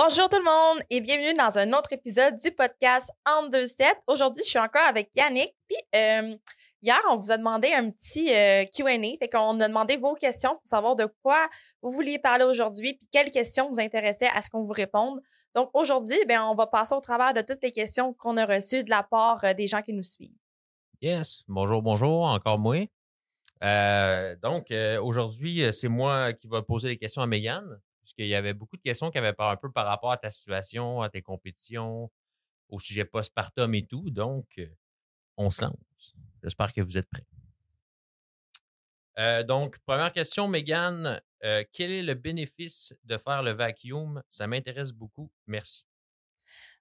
[0.00, 3.98] Bonjour tout le monde et bienvenue dans un autre épisode du podcast En deux sets.
[4.06, 5.52] Aujourd'hui, je suis encore avec Yannick.
[5.68, 6.36] Puis euh,
[6.80, 9.18] hier, on vous a demandé un petit euh, Q&A.
[9.18, 11.48] Fait qu'on a demandé vos questions pour savoir de quoi
[11.82, 15.20] vous vouliez parler aujourd'hui puis quelles questions vous intéressaient à ce qu'on vous réponde.
[15.56, 18.84] Donc aujourd'hui, ben on va passer au travers de toutes les questions qu'on a reçues
[18.84, 20.30] de la part euh, des gens qui nous suivent.
[21.02, 21.42] Yes.
[21.48, 22.86] Bonjour, bonjour, encore moi.
[24.42, 24.72] Donc,
[25.02, 27.80] aujourd'hui, c'est moi qui va poser les questions à Megan,
[28.18, 31.02] puisqu'il y avait beaucoup de questions qui avaient un peu par rapport à ta situation,
[31.02, 32.10] à tes compétitions,
[32.68, 34.10] au sujet postpartum et tout.
[34.10, 34.66] Donc, euh,
[35.36, 36.14] on se lance.
[36.42, 37.24] J'espère que vous êtes prêts.
[39.18, 41.20] Euh, donc, première question, Megan.
[41.44, 44.22] euh, quel est le bénéfice de faire le vacuum?
[44.28, 45.30] Ça m'intéresse beaucoup.
[45.46, 45.84] Merci.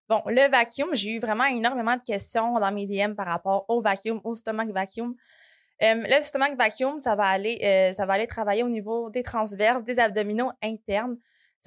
[0.09, 3.81] Bon, le vacuum, j'ai eu vraiment énormément de questions dans mes DM par rapport au
[3.81, 5.15] vacuum, au stomach vacuum.
[5.81, 9.99] Le stomach vacuum, ça va aller, ça va aller travailler au niveau des transverses, des
[9.99, 11.17] abdominaux internes.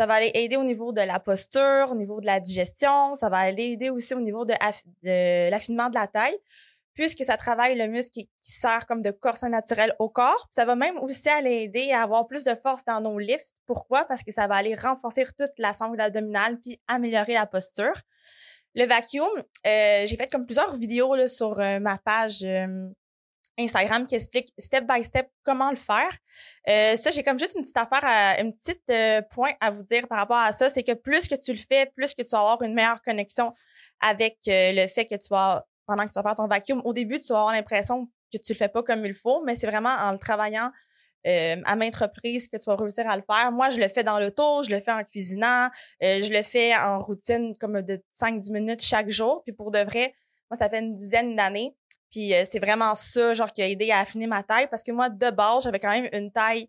[0.01, 3.15] Ça va aller aider au niveau de la posture, au niveau de la digestion.
[3.17, 6.39] Ça va aller aider aussi au niveau de, aff- de l'affinement de la taille,
[6.95, 10.49] puisque ça travaille le muscle qui, sert comme de corset naturel au corps.
[10.53, 13.51] Ça va même aussi aller aider à avoir plus de force dans nos lifts.
[13.67, 14.07] Pourquoi?
[14.07, 18.01] Parce que ça va aller renforcer toute la sangle abdominale puis améliorer la posture.
[18.75, 19.29] Le vacuum,
[19.67, 22.89] euh, j'ai fait comme plusieurs vidéos sur euh, ma page euh,
[23.59, 26.11] Instagram qui explique step by step comment le faire.
[26.69, 29.83] Euh, ça, j'ai comme juste une petite affaire, à, une petite euh, point à vous
[29.83, 32.31] dire par rapport à ça, c'est que plus que tu le fais, plus que tu
[32.31, 33.53] vas avoir une meilleure connexion
[34.01, 36.93] avec euh, le fait que tu vas, pendant que tu vas faire ton vacuum, au
[36.93, 39.67] début, tu vas avoir l'impression que tu le fais pas comme il faut, mais c'est
[39.67, 40.71] vraiment en le travaillant
[41.27, 43.53] euh, à maintes reprises que tu vas réussir à le faire.
[43.53, 45.69] Moi, je le fais dans l'auto, je le fais en cuisinant,
[46.03, 49.43] euh, je le fais en routine comme de 5-10 minutes chaque jour.
[49.45, 50.15] Puis pour de vrai,
[50.51, 51.77] moi, ça fait une dizaine d'années.
[52.11, 54.93] Puis euh, c'est vraiment ça, genre, qui a aidé à affiner ma taille parce que
[54.93, 56.69] moi, de base, j'avais quand même une taille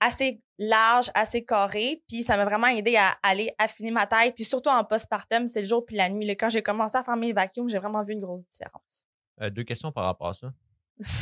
[0.00, 2.02] assez large, assez carrée.
[2.08, 4.32] Puis ça m'a vraiment aidé à aller affiner ma taille.
[4.32, 6.28] Puis surtout en postpartum, c'est le jour puis la nuit.
[6.36, 9.06] Quand j'ai commencé à faire mes vacuums, j'ai vraiment vu une grosse différence.
[9.40, 10.52] Euh, deux questions par rapport à ça.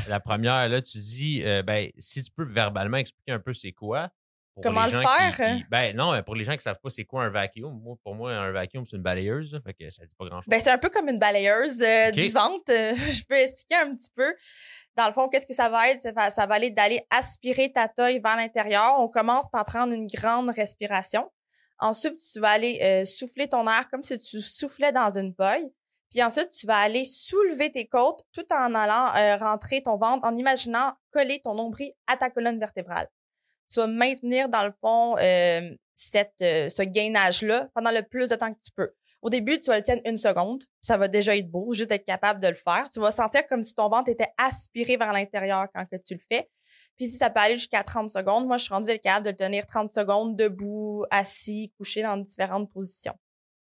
[0.09, 3.73] La première, là, tu dis, euh, ben, si tu peux verbalement expliquer un peu c'est
[3.73, 4.11] quoi.
[4.55, 5.59] Pour Comment le gens qui- faire, hein?
[5.59, 8.15] qui- ben non, pour les gens qui savent pas c'est quoi un vacuum, moi, pour
[8.15, 10.49] moi, un vacuum, c'est une balayeuse, fait que ça dit pas grand-chose.
[10.49, 12.65] Ben, c'est un peu comme une balayeuse euh, du ventre.
[12.71, 14.35] Euh, je peux expliquer un petit peu.
[14.97, 16.03] Dans le fond, qu'est-ce que ça va être?
[16.03, 18.97] Ça va, ça va aller d'aller aspirer ta taille vers l'intérieur.
[18.99, 21.31] On commence par prendre une grande respiration.
[21.79, 25.65] Ensuite, tu vas aller euh, souffler ton air comme si tu soufflais dans une paille.
[26.11, 30.27] Puis ensuite, tu vas aller soulever tes côtes tout en allant euh, rentrer ton ventre,
[30.29, 33.09] en imaginant coller ton nombril à ta colonne vertébrale.
[33.73, 38.35] Tu vas maintenir, dans le fond, euh, cette, euh, ce gainage-là pendant le plus de
[38.35, 38.93] temps que tu peux.
[39.23, 40.63] Au début, tu vas le tenir une seconde.
[40.83, 42.89] Ça va déjà être beau, juste d'être capable de le faire.
[42.93, 46.21] Tu vas sentir comme si ton ventre était aspiré vers l'intérieur quand que tu le
[46.21, 46.51] fais.
[46.97, 49.31] Puis si ça peut aller jusqu'à 30 secondes, moi, je suis rendue être capable de
[49.31, 53.15] le tenir 30 secondes debout, assis, couché dans différentes positions.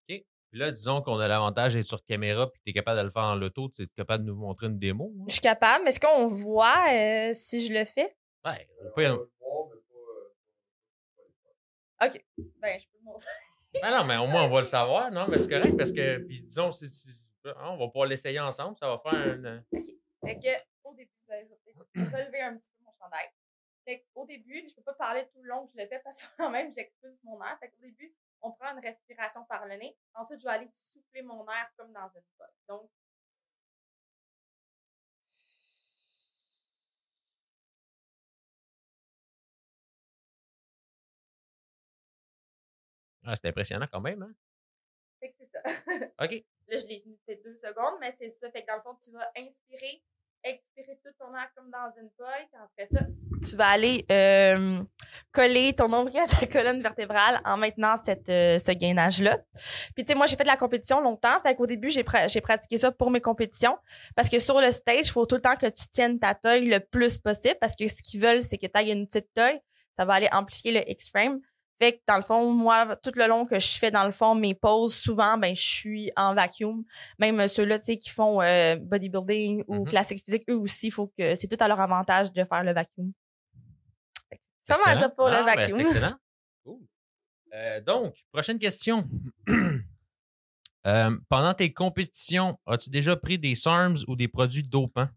[0.07, 3.06] Puis là, disons qu'on a l'avantage d'être sur caméra puis que tu es capable de
[3.06, 5.13] le faire en loto, tu es capable de nous montrer une démo.
[5.18, 5.23] hein?
[5.28, 8.13] Je suis capable, mais est-ce qu'on voit euh, si je le fais?
[8.45, 9.29] Ouais, on peut-
[12.03, 12.25] OK.
[12.59, 13.29] Ben, je peux montrer.
[13.81, 15.12] Ben non, mais au moins, on va le savoir.
[15.12, 18.39] Non, mais c'est correct parce que, puis disons, si, si- hein, on va pouvoir l'essayer
[18.39, 18.78] ensemble.
[18.78, 19.44] Ça va faire un.
[19.45, 19.62] euh,
[20.25, 20.47] Fait que,
[20.84, 23.28] au début, ben, je vais relever un petit peu mon chandail.
[23.85, 26.22] Fait qu'au début, je peux pas parler tout le long que je le fais parce
[26.22, 27.57] que quand même, j'expulse mon air.
[27.59, 29.97] Fait qu'au début, on prend une respiration par le nez.
[30.16, 32.53] Ensuite, je vais aller souffler mon air comme dans une boîte.
[32.68, 32.89] Donc,
[43.25, 44.31] Ah, c'est impressionnant quand même, hein?
[45.19, 45.61] fait que c'est ça.
[46.25, 46.43] OK.
[46.67, 48.49] Là, je l'ai tenu peut-être deux secondes, mais c'est ça.
[48.51, 50.01] Fait que dans le fond, tu vas inspirer,
[50.43, 52.09] expirer tout ton air comme dans une.
[52.09, 53.05] Puis après ça,
[53.47, 54.79] tu vas aller euh,
[55.31, 59.39] coller ton nombril à ta colonne vertébrale en maintenant cette, euh, ce gainage-là.
[59.93, 61.39] Puis tu sais, moi, j'ai fait de la compétition longtemps.
[61.41, 63.77] Fait qu'au début, j'ai pra- j'ai pratiqué ça pour mes compétitions.
[64.15, 66.67] Parce que sur le stage, il faut tout le temps que tu tiennes ta taille
[66.67, 67.57] le plus possible.
[67.61, 69.59] Parce que ce qu'ils veulent, c'est que tu ailles une petite taille.
[69.99, 71.41] Ça va aller amplifier le X-frame.
[71.81, 74.36] Fait que dans le fond, moi, tout le long que je fais, dans le fond,
[74.36, 76.83] mes poses, souvent, ben, je suis en vacuum.
[77.18, 79.88] Même euh, ceux-là, tu sais, qui font euh, bodybuilding ou Mhm.
[79.88, 82.74] classique physique, eux aussi, il faut que c'est tout à leur avantage de faire le
[82.74, 83.12] vacuum.
[84.60, 85.01] C'est pas mal Excellent.
[85.01, 85.80] ça pour Non, le ben, vacuum.
[85.80, 86.16] c'est excellent.
[86.63, 86.80] Cool.
[87.54, 89.04] Euh, donc, prochaine question.
[90.88, 95.10] Euh, pendant tes compétitions, as-tu déjà pris des SARMs ou des produits dopants?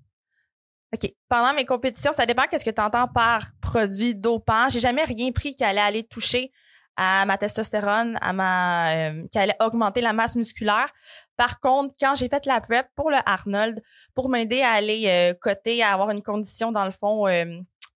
[0.94, 1.10] OK.
[1.28, 4.68] Pendant mes compétitions, ça dépend qu'est-ce que tu entends par produit dopant.
[4.68, 6.52] J'ai jamais rien pris qui allait aller toucher
[6.96, 10.92] à ma testostérone, à ma euh, qui allait augmenter la masse musculaire.
[11.36, 13.82] Par contre, quand j'ai fait la prep pour le Arnold,
[14.14, 17.44] pour m'aider à aller euh, coter, à avoir une condition dans le fond euh,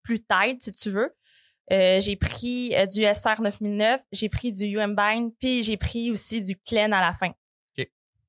[0.02, 1.14] plus tight, si tu veux,
[1.70, 4.96] Euh, j'ai pris euh, du SR 9009, j'ai pris du UM
[5.38, 7.32] puis j'ai pris aussi du Clen à la fin.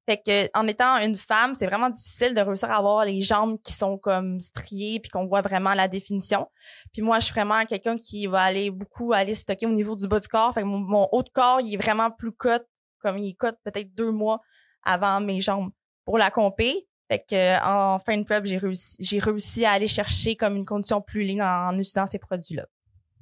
[0.09, 3.61] Fait que en étant une femme, c'est vraiment difficile de réussir à avoir les jambes
[3.61, 6.47] qui sont comme striées puis qu'on voit vraiment la définition.
[6.91, 10.07] Puis moi, je suis vraiment quelqu'un qui va aller beaucoup aller stocker au niveau du
[10.07, 10.51] bas du corps.
[10.55, 12.63] Fait que mon, haut de corps, il est vraiment plus cut,
[12.97, 14.41] comme il cut peut-être deux mois
[14.81, 15.69] avant mes jambes
[16.05, 16.87] pour la compé.
[17.07, 21.21] Fait que en fin de prep, j'ai réussi, à aller chercher comme une condition plus
[21.21, 22.65] ligne en, utilisant ces produits-là.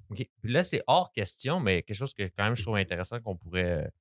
[0.09, 0.25] OK.
[0.41, 3.35] Puis là, c'est hors question, mais quelque chose que quand même je trouve intéressant qu'on
[3.35, 3.91] pourrait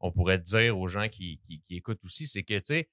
[0.00, 1.40] on pourrait dire aux gens qui,
[1.70, 2.88] écoutent aussi, c'est que, tu sais,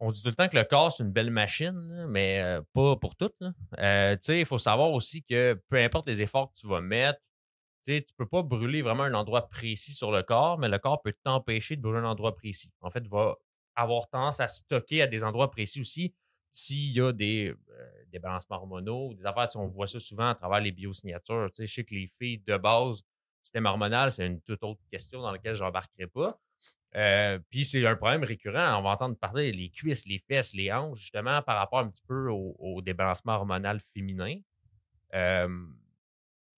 [0.00, 2.96] on dit tout le temps que le corps, c'est une belle machine, mais euh, pas
[2.96, 3.42] pour toutes.
[3.78, 6.80] Euh, tu sais, il faut savoir aussi que peu importe les efforts que tu vas
[6.80, 7.20] mettre,
[7.84, 11.02] tu tu peux pas brûler vraiment un endroit précis sur le corps, mais le corps
[11.02, 12.72] peut t'empêcher de brûler un endroit précis.
[12.80, 13.36] En fait, il va
[13.76, 16.14] avoir tendance à stocker à des endroits précis aussi
[16.54, 20.34] s'il y a des, euh, des balancements hormonaux, des affaires, on voit ça souvent à
[20.36, 21.50] travers les biosignatures.
[21.50, 23.02] Tu sais, je sais que les filles de base,
[23.44, 26.38] système hormonal, c'est une toute autre question dans laquelle je n'embarquerai pas.
[26.96, 28.78] Euh, puis c'est un problème récurrent.
[28.78, 32.02] On va entendre parler des cuisses, les fesses, les hanches, justement, par rapport un petit
[32.06, 34.36] peu au, débalancement hormonal féminin.
[35.14, 35.48] Euh,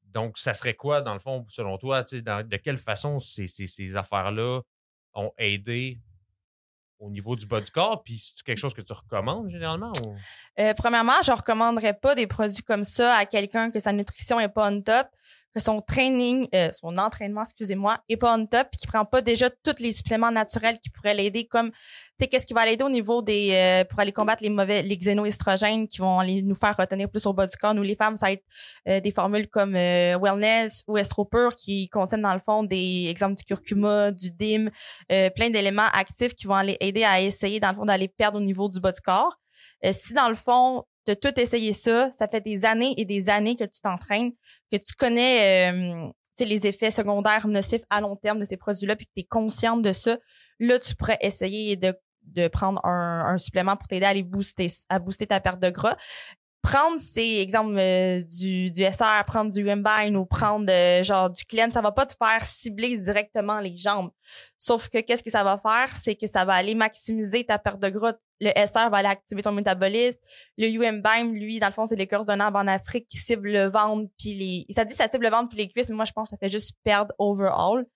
[0.05, 4.61] donc, ça serait quoi, dans le fond, selon toi, de quelle façon ces, ces, affaires-là
[5.15, 6.01] ont aidé
[6.99, 8.03] au niveau du bas du corps?
[8.03, 9.93] Puis c'est quelque chose que tu recommandes généralement?
[10.59, 14.39] Euh, premièrement, je ne recommanderais pas des produits comme ça à quelqu'un que sa nutrition
[14.39, 15.07] n'est pas on top
[15.57, 19.23] que son training, euh, son entraînement, excusez-moi, est pas on top, puis qui prend pas
[19.23, 21.77] déjà tous les suppléments naturels qui pourraient l'aider, comme, tu
[22.21, 24.99] sais, qu'est-ce qui va l'aider au niveau des, euh, pour aller combattre les mauvais, les
[24.99, 27.73] xénoestrogènes qui vont aller nous faire retenir plus au bas du corps.
[27.73, 28.45] Nous, les femmes, ça va être
[28.87, 33.45] euh, des formules comme Wellness ou Estropur qui contiennent dans le fond des exemples du
[33.45, 34.69] curcuma, du DIM,
[35.09, 38.43] plein d'éléments actifs qui vont aller aider à essayer, dans le fond, d'aller perdre au
[38.43, 39.39] niveau du bas du corps.
[39.91, 43.57] si dans le fond, de tout essayer ça, ça fait des années et des années
[43.57, 44.33] que tu t'entraînes,
[44.71, 46.09] que tu connais euh,
[46.41, 49.83] les effets secondaires nocifs à long terme de ces produits-là, puis que tu es consciente
[49.83, 50.19] de ça,
[50.59, 54.67] là, tu pourrais essayer de, de prendre un, un supplément pour t'aider à aller booster,
[54.89, 55.97] à booster ta perte de gras
[56.67, 61.45] prendre ces exemples euh, du, du SR, prendre du Mbine ou prendre euh, genre du
[61.45, 64.11] Clen, ça va pas te faire cibler directement les jambes.
[64.59, 67.79] Sauf que qu'est-ce que ça va faire, c'est que ça va aller maximiser ta perte
[67.79, 68.15] de gras.
[68.41, 70.21] Le SR va aller activer ton métabolisme.
[70.59, 73.69] Le UMBIME, lui, dans le fond, c'est l'écorce d'un arbre en Afrique qui cible le
[73.69, 74.75] ventre puis les.
[74.75, 76.39] Ça dit ça cible le ventre puis les cuisses, mais moi je pense que ça
[76.39, 77.87] fait juste perdre overall.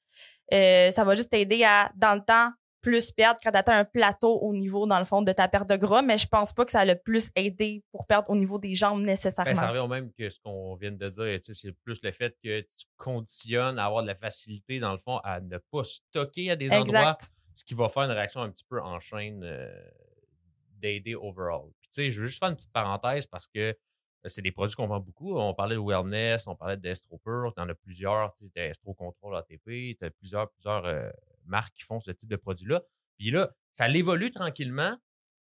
[0.53, 2.51] Euh, ça va juste t'aider à, dans le temps,
[2.81, 5.77] plus perdre quand tu un plateau au niveau, dans le fond, de ta perte de
[5.77, 8.59] gras, mais je pense pas que ça a le plus aidé pour perdre au niveau
[8.59, 9.51] des jambes nécessairement.
[9.51, 11.39] Ben, ça revient au même que ce qu'on vient de dire.
[11.43, 15.19] C'est plus le fait que tu conditionnes à avoir de la facilité, dans le fond,
[15.19, 17.19] à ne pas stocker à des endroits,
[17.55, 19.69] ce qui va faire une réaction un petit peu en chaîne euh,
[20.81, 21.71] d'aider overall.
[21.83, 23.77] Tu sais, je veux juste faire une petite parenthèse parce que
[24.25, 25.39] euh, c'est des produits qu'on vend beaucoup.
[25.39, 29.37] On parlait de Wellness, on parlait d'Estropur, tu en as plusieurs, tu sais, Estro Control
[29.37, 31.11] ATP, tu as plusieurs, plusieurs euh,
[31.45, 32.83] marques qui font ce type de produit-là.
[33.19, 34.97] Puis là, ça l'évolue tranquillement,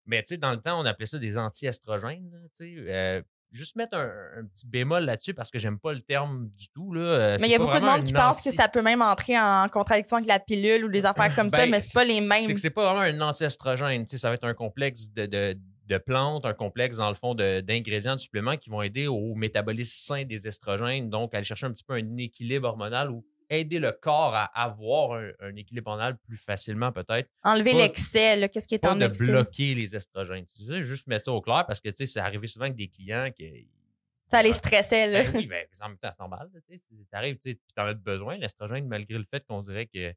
[0.05, 2.49] mais tu sais, dans le temps, on appelait ça des anti-estrogènes.
[2.61, 6.93] Euh, juste mettre un, petit bémol là-dessus parce que j'aime pas le terme du tout.
[6.93, 7.01] Là.
[7.01, 9.39] Euh, mais il y a beaucoup de monde qui pense que ça peut même entrer
[9.39, 12.21] en contradiction avec la pilule ou des affaires comme ça, ben, mais c'est pas les
[12.21, 12.43] mêmes.
[12.45, 14.07] C'est que c'est pas vraiment un anti-estrogène.
[14.07, 18.19] Ça va être un complexe de, de, plantes, un complexe, dans le fond, d'ingrédients, de,
[18.21, 21.95] suppléments qui vont aider au métabolisme sain des estrogènes, donc aller chercher un petit peu
[21.95, 27.29] un équilibre hormonal ou aider le corps à avoir un, équilibre hormonal plus facilement, peut-être.
[27.43, 29.27] Enlever l'excès, qu'est-ce qui est en de excès?
[29.27, 30.45] bloquer les estrogènes.
[30.47, 32.77] Tu sais, juste mettre ça au clair parce que, tu sais, c'est arrivé souvent avec
[32.77, 33.67] des clients qui.
[34.23, 35.23] Ça les stressait, là.
[35.23, 36.49] Ben oui, ben, en même temps, c'est normal.
[36.69, 36.81] Tu sais,
[37.11, 40.13] t'arrives, tu en as besoin, l'estrogène, malgré le fait qu'on dirait que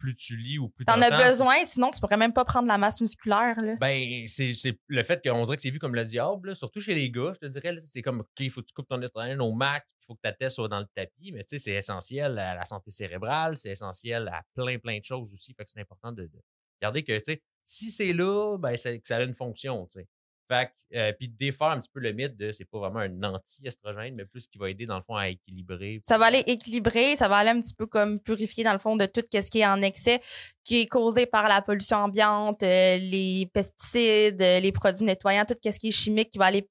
[0.00, 2.78] plus tu lis ou plus T'en as besoin, sinon tu pourrais même pas prendre la
[2.78, 3.54] masse musculaire.
[3.62, 3.76] Là.
[3.76, 4.52] Ben, c'est
[4.88, 7.46] le fait qu'on dirait que c'est vu comme le diable, surtout chez les gars, je
[7.46, 7.76] te dirais.
[7.84, 10.20] C'est comme, OK, il faut que tu coupes ton estrogène au max, il faut que
[10.22, 13.56] ta tête soit dans le tapis, mais tu sais, c'est essentiel à la santé cérébrale,
[13.58, 15.54] c'est essentiel à plein, plein de choses aussi.
[15.54, 16.40] Fait que c'est important de, de,
[16.80, 20.08] regarder que, tu sais, si c'est là, ben, que ça a une fonction, tu sais.
[20.50, 24.16] Fait euh, puis défaire un petit peu le mythe de c'est pas vraiment un anti-estrogène,
[24.16, 26.00] mais plus qui va aider dans le fond à équilibrer.
[26.04, 28.96] Ça va aller équilibrer, ça va aller un petit peu comme purifier dans le fond
[28.96, 30.20] de tout ce qui est en excès,
[30.64, 35.54] qui est causé par la pollution ambiante, euh, les pesticides, euh, les produits nettoyants, tout
[35.62, 36.68] ce qui est chimique qui va aller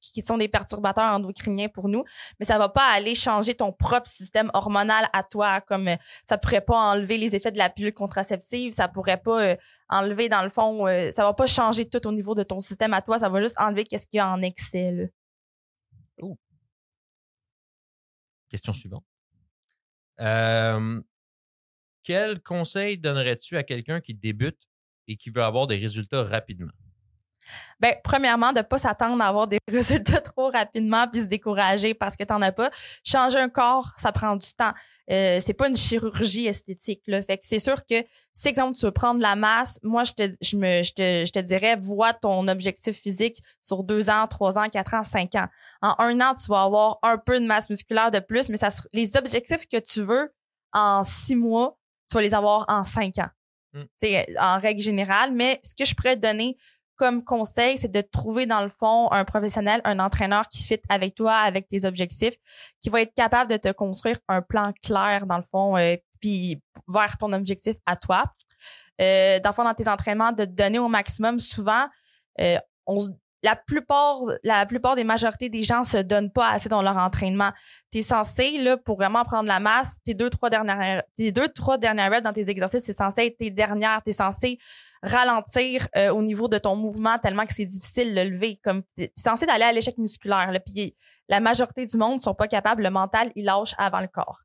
[0.00, 2.04] qui sont des perturbateurs endocriniens pour nous,
[2.38, 5.90] mais ça va pas aller changer ton propre système hormonal à toi comme
[6.26, 9.56] ça pourrait pas enlever les effets de la pilule contraceptive, ça pourrait pas
[9.92, 12.94] enlever dans le fond, euh, ça va pas changer tout au niveau de ton système
[12.94, 15.12] à toi, ça va juste enlever qu'est-ce qu'il y a en excès.
[18.48, 19.04] Question suivante.
[20.20, 21.00] Euh,
[22.02, 24.58] quel conseil donnerais-tu à quelqu'un qui débute
[25.08, 26.72] et qui veut avoir des résultats rapidement?
[27.80, 32.16] Ben, premièrement, de pas s'attendre à avoir des résultats trop rapidement puis se décourager parce
[32.16, 32.70] que t'en as pas.
[33.04, 34.72] Changer un corps, ça prend du temps.
[35.10, 37.20] Euh, c'est pas une chirurgie esthétique là.
[37.22, 40.32] Fait que c'est sûr que si exemple tu veux prendre la masse, moi je te
[40.40, 44.58] je me je te, je te dirais vois ton objectif physique sur deux ans, trois
[44.58, 45.48] ans, quatre ans, cinq ans.
[45.82, 48.68] En un an tu vas avoir un peu de masse musculaire de plus, mais ça
[48.92, 50.32] les objectifs que tu veux
[50.72, 51.76] en six mois,
[52.12, 53.30] tu vas les avoir en cinq ans.
[54.00, 54.34] C'est hmm.
[54.40, 55.32] en règle générale.
[55.32, 56.56] Mais ce que je pourrais te donner
[56.96, 61.14] comme conseil, c'est de trouver dans le fond un professionnel, un entraîneur qui fit avec
[61.14, 62.34] toi, avec tes objectifs,
[62.80, 66.62] qui va être capable de te construire un plan clair dans le fond, euh, puis
[66.86, 68.24] vers ton objectif à toi.
[69.00, 71.40] Euh, dans le fond, dans tes entraînements, de te donner au maximum.
[71.40, 71.88] Souvent,
[72.40, 73.00] euh, on,
[73.42, 77.50] la plupart, la plupart des majorités des gens se donnent pas assez dans leur entraînement.
[77.92, 81.78] Tu censé, là, pour vraiment prendre la masse, tes deux, trois dernières, tes deux, trois
[81.78, 84.00] dernières reps dans tes exercices, c'est censé être tes dernières.
[84.06, 84.58] Tu censé
[85.02, 88.60] ralentir euh, au niveau de ton mouvement tellement que c'est difficile de le lever.
[88.62, 90.52] Comme tu es censé d'aller à l'échec musculaire.
[90.52, 90.96] Là, puis
[91.28, 92.82] la majorité du monde sont pas capables.
[92.82, 94.38] Le mental, il lâche avant le corps.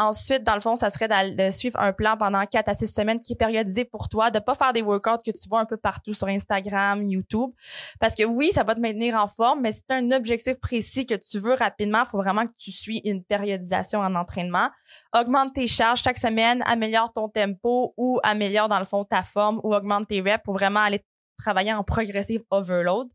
[0.00, 3.20] Ensuite, dans le fond, ça serait de suivre un plan pendant quatre à six semaines
[3.20, 5.76] qui est périodisé pour toi, de pas faire des workouts que tu vois un peu
[5.76, 7.50] partout sur Instagram, YouTube.
[7.98, 11.14] Parce que oui, ça va te maintenir en forme, mais as un objectif précis que
[11.14, 14.68] tu veux rapidement, il faut vraiment que tu suis une périodisation en entraînement.
[15.12, 19.60] Augmente tes charges chaque semaine, améliore ton tempo ou améliore dans le fond ta forme
[19.64, 21.04] ou augmente tes reps pour vraiment aller
[21.38, 23.08] travailler en progressive overload.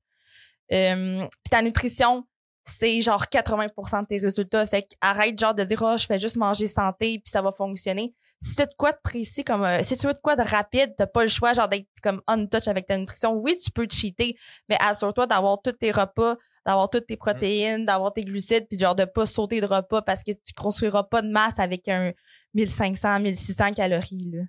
[0.72, 2.26] Euh, puis ta nutrition,
[2.66, 4.66] c'est genre 80% de tes résultats.
[4.66, 8.14] Fait arrête genre de dire oh je fais juste manger santé puis ça va fonctionner.
[8.42, 10.94] Si tu de quoi de précis comme euh, si tu veux de quoi de rapide,
[10.98, 13.34] t'as pas le choix genre d'être comme on touch avec ta nutrition.
[13.36, 14.36] Oui, tu peux te cheater,
[14.70, 18.96] mais assure-toi d'avoir tous tes repas, d'avoir toutes tes protéines, d'avoir tes glucides puis genre
[18.96, 22.12] de pas sauter de repas parce que tu construiras pas de masse avec un
[22.54, 24.44] 1500 1600 calories là.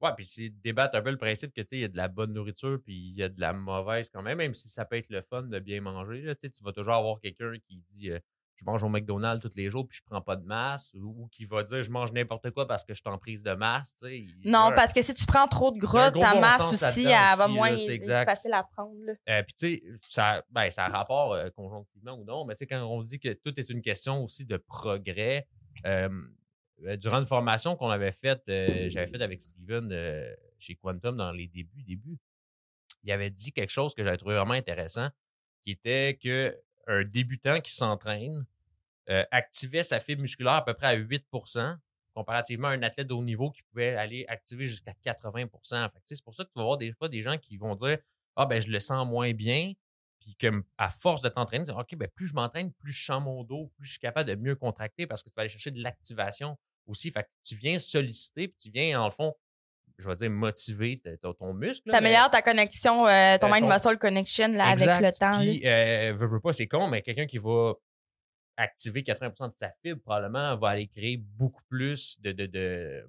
[0.00, 1.96] Ouais, puis c'est débattre un peu le principe que tu sais, il y a de
[1.96, 4.84] la bonne nourriture puis il y a de la mauvaise quand même, même si ça
[4.84, 6.22] peut être le fun de bien manger.
[6.22, 8.18] Là, tu vas toujours avoir quelqu'un qui dit euh,
[8.58, 11.44] je mange au McDonald's tous les jours puis je prends pas de masse ou, qui
[11.44, 13.94] va dire je mange n'importe quoi parce que je suis en prise de masse.
[14.44, 17.76] non, parce que si tu prends trop de gras, ta masse aussi, elle va moins
[17.76, 18.94] être facile à prendre.
[19.28, 22.60] Euh, puis tu sais, ça, ben, ça a rapport euh, conjonctivement ou non, mais tu
[22.60, 25.46] sais, quand on dit que tout est une question aussi de progrès,
[25.86, 26.08] euh,
[26.98, 31.32] durant une formation qu'on avait faite, euh, j'avais faite avec Steven euh, chez Quantum dans
[31.32, 32.18] les débuts, débuts,
[33.02, 35.08] il avait dit quelque chose que j'avais trouvé vraiment intéressant,
[35.64, 36.56] qui était que
[36.86, 38.46] un débutant qui s'entraîne
[39.30, 41.78] activait sa fibre musculaire à peu près à 8%
[42.18, 46.34] comparativement à un athlète de haut niveau qui pouvait aller activer jusqu'à 80% C'est pour
[46.34, 47.98] ça que tu vas voir des fois des gens qui vont dire
[48.34, 49.72] Ah ben je le sens moins bien,
[50.18, 53.44] puis comme à force de t'entraîner, OK, ben plus je m'entraîne, plus je sens mon
[53.44, 55.80] dos, plus je suis capable de mieux contracter parce que tu vas aller chercher de
[55.80, 57.10] l'activation aussi.
[57.10, 59.34] Fait que tu viens solliciter, puis tu viens, en le fond,
[59.98, 61.90] je vais dire, motiver ton muscle.
[61.90, 65.38] T'améliores ta connexion, euh, ton euh, mind muscle connection là, avec le temps.
[65.38, 67.74] Puis, euh, veux, pas, c'est con, mais quelqu'un qui va
[68.56, 73.08] activer 80% de sa fibre, probablement, va aller créer beaucoup plus de, de, de,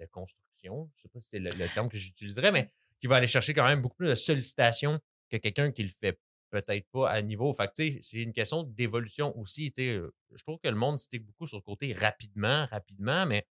[0.00, 0.90] de construction.
[0.96, 3.66] Je sais pas si c'est le, terme que j'utiliserais, mais qui va aller chercher quand
[3.66, 5.00] même beaucoup plus de sollicitation
[5.30, 6.18] que quelqu'un qui le fait
[6.62, 7.52] peut-être pas à niveau.
[7.54, 9.72] Fait c'est une question d'évolution aussi.
[9.76, 13.46] Je trouve que le monde stick beaucoup sur le côté rapidement, rapidement, mais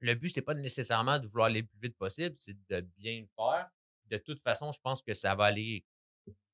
[0.00, 3.20] le but, c'est pas nécessairement de vouloir aller le plus vite possible, c'est de bien
[3.20, 3.68] le faire.
[4.06, 5.84] De toute façon, je pense que ça va aller.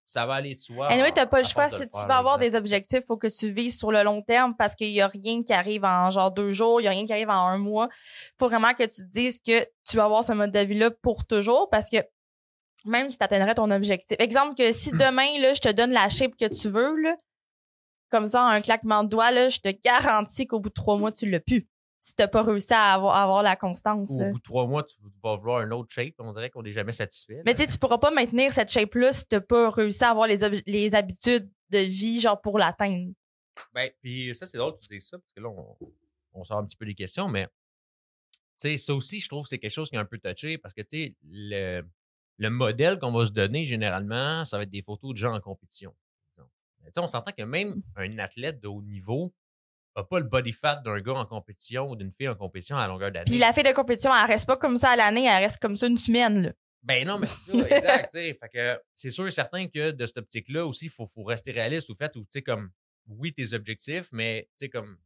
[0.08, 0.94] Ça va aller de soi.
[0.94, 1.68] Et oui, t'as pas le choix.
[1.68, 4.54] Si tu vas avoir des objectifs, il faut que tu vises sur le long terme
[4.56, 7.04] parce qu'il y a rien qui arrive en genre deux jours, il y a rien
[7.06, 7.88] qui arrive en un mois.
[7.92, 10.92] Il faut vraiment que tu te dises que tu vas avoir ce mode de vie-là
[11.02, 11.96] pour toujours parce que
[12.86, 14.16] même si tu atteindrais ton objectif.
[14.20, 17.16] Exemple que si demain, là, je te donne la shape que tu veux, là,
[18.10, 21.12] comme ça, un claquement de doigts, là, je te garantis qu'au bout de trois mois,
[21.12, 21.68] tu l'as plus.
[22.00, 24.12] Si t'as pas réussi à avoir, la constance.
[24.12, 26.14] Au bout de trois mois, tu vas vouloir un autre shape.
[26.18, 27.42] On dirait qu'on n'est jamais satisfait.
[27.44, 30.28] Mais tu sais, tu pourras pas maintenir cette shape-là si t'as pas réussi à avoir
[30.28, 33.12] les, les habitudes de vie, genre, pour l'atteindre.
[33.74, 35.76] Ben, puis ça, c'est drôle que tu dis ça, parce que là, on,
[36.34, 37.46] on sort un petit peu des questions, mais
[38.58, 40.56] tu sais, ça aussi, je trouve que c'est quelque chose qui est un peu touché
[40.58, 41.82] parce que, tu sais, le,
[42.38, 45.40] le modèle qu'on va se donner généralement, ça va être des photos de gens en
[45.40, 45.94] compétition.
[46.96, 47.82] on s'entend que même mmh.
[47.96, 49.32] un athlète de haut niveau
[49.96, 52.86] n'a pas le body fat d'un gars en compétition ou d'une fille en compétition à
[52.86, 53.24] longueur d'année.
[53.24, 55.76] Puis la fille de compétition, elle reste pas comme ça à l'année, elle reste comme
[55.76, 56.42] ça une semaine.
[56.42, 56.52] Là.
[56.82, 58.12] Ben non, mais c'est ça, exact.
[58.12, 61.50] fait que c'est sûr et certain que de cette optique-là aussi, il faut, faut, rester
[61.50, 62.70] réaliste au fait où, tu sais, comme,
[63.08, 64.96] oui, tes objectifs, mais, tu sais, comme,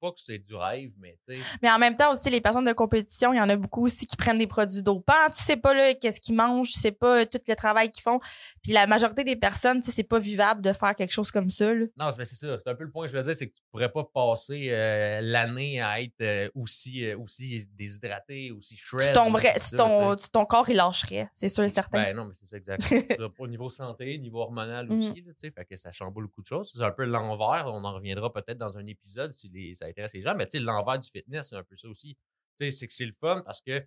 [0.00, 1.42] pas que c'est du rêve, mais tu sais.
[1.62, 4.06] Mais en même temps aussi, les personnes de compétition, il y en a beaucoup aussi
[4.06, 5.12] qui prennent des produits dopants.
[5.34, 8.20] Tu sais pas là qu'est-ce qu'ils mangent, tu sais pas tout le travail qu'ils font.
[8.62, 11.50] Puis la majorité des personnes, tu sais, c'est pas vivable de faire quelque chose comme
[11.50, 11.72] ça.
[11.72, 11.86] Là.
[11.96, 12.58] Non, c'est ça.
[12.58, 14.68] C'est un peu le point que je veux dire, c'est que tu pourrais pas passer
[14.70, 19.08] euh, l'année à être euh, aussi, euh, aussi déshydraté, aussi shred.
[19.08, 22.02] Tu tomberais, ton, ton corps, il lâcherait, c'est sûr et certain.
[22.02, 22.82] Ben non, mais c'est ça, exact.
[23.38, 24.98] Au niveau santé, niveau hormonal mm.
[24.98, 26.72] aussi, tu sais, fait que ça chamboule beaucoup de choses.
[26.74, 27.64] C'est un peu l'envers.
[27.66, 30.34] On en reviendra peut-être dans un épisode si les, ça intéresse les gens.
[30.34, 32.16] Mais tu sais, l'envers du fitness, c'est un peu ça aussi.
[32.58, 33.84] Tu sais, c'est que c'est le fun parce que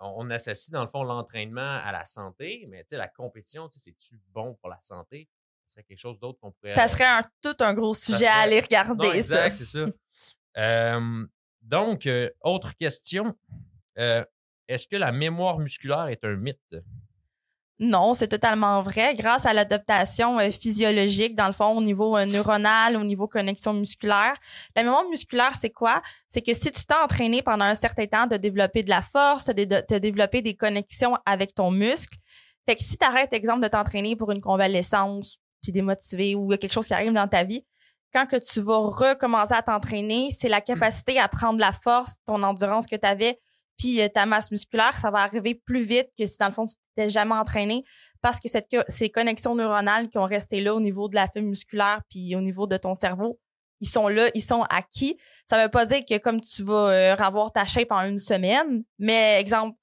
[0.00, 3.78] on associe dans le fond l'entraînement à la santé, mais tu sais, la compétition, tu
[3.78, 5.28] sais, c'est-tu bon pour la santé?
[5.66, 6.74] Ce serait quelque chose d'autre qu'on pourrait.
[6.74, 9.88] Ça serait un, tout un gros sujet à aller regarder, exact, c'est
[10.54, 11.00] ça.
[11.62, 13.34] donc, euh, autre question.
[13.98, 14.24] Euh,
[14.68, 16.76] est-ce que la mémoire musculaire est un mythe?
[17.80, 19.14] Non, c'est totalement vrai.
[19.14, 23.72] Grâce à l'adaptation euh, physiologique, dans le fond, au niveau euh, neuronal, au niveau connexion
[23.72, 24.34] musculaire.
[24.76, 26.00] La mémoire musculaire, c'est quoi?
[26.28, 29.46] C'est que si tu t'es entraîné pendant un certain temps de développer de la force,
[29.46, 32.16] de, de, développer des connexions avec ton muscle,
[32.68, 36.72] fait que si tu arrêtes, exemple, de t'entraîner pour une convalescence, puis démotivé ou quelque
[36.72, 37.64] chose qui arrive dans ta vie,
[38.12, 42.44] quand que tu vas recommencer à t'entraîner, c'est la capacité à prendre la force, ton
[42.44, 43.40] endurance que tu avais
[43.78, 46.66] puis euh, ta masse musculaire, ça va arriver plus vite que si dans le fond
[46.66, 47.84] tu t'étais jamais entraîné
[48.20, 51.46] parce que cette, ces connexions neuronales qui ont resté là au niveau de la fibre
[51.46, 53.38] musculaire puis au niveau de ton cerveau,
[53.80, 55.18] ils sont là, ils sont acquis.
[55.46, 58.82] Ça veut pas dire que comme tu vas euh, avoir ta shape en une semaine,
[58.98, 59.76] mais exemple,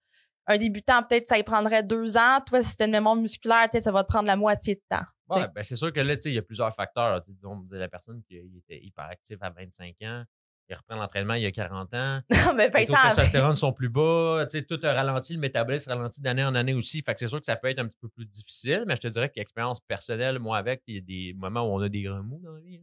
[0.48, 2.40] un débutant, peut-être ça y prendrait deux ans.
[2.46, 5.06] Toi, si c'était une mémoire musculaire, peut-être ça va te prendre la moitié de temps.
[5.30, 7.22] Ouais, ben c'est sûr que là, tu sais, il y a plusieurs facteurs.
[7.22, 10.24] disons, la personne qui était hyper active à 25 ans,
[10.72, 12.22] il reprend l'entraînement il y a 40 ans.
[12.32, 14.46] Non, mais Les taux de testostérone sont plus bas.
[14.50, 17.02] Tu sais, tout a ralenti, le métabolisme ralentit d'année en année aussi.
[17.02, 19.02] Fait que c'est sûr que ça peut être un petit peu plus difficile, mais je
[19.02, 22.08] te dirais qu'expérience personnelle, moi, avec, il y a des moments où on a des
[22.08, 22.82] remous dans la vie.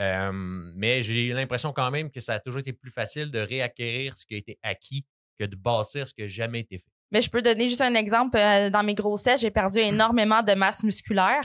[0.00, 4.16] Euh, mais j'ai l'impression quand même que ça a toujours été plus facile de réacquérir
[4.16, 5.04] ce qui a été acquis
[5.38, 6.90] que de bâtir ce qui n'a jamais été fait.
[7.12, 8.38] Mais je peux donner juste un exemple.
[8.38, 11.42] Euh, dans mes grossesses, j'ai perdu énormément de masse musculaire.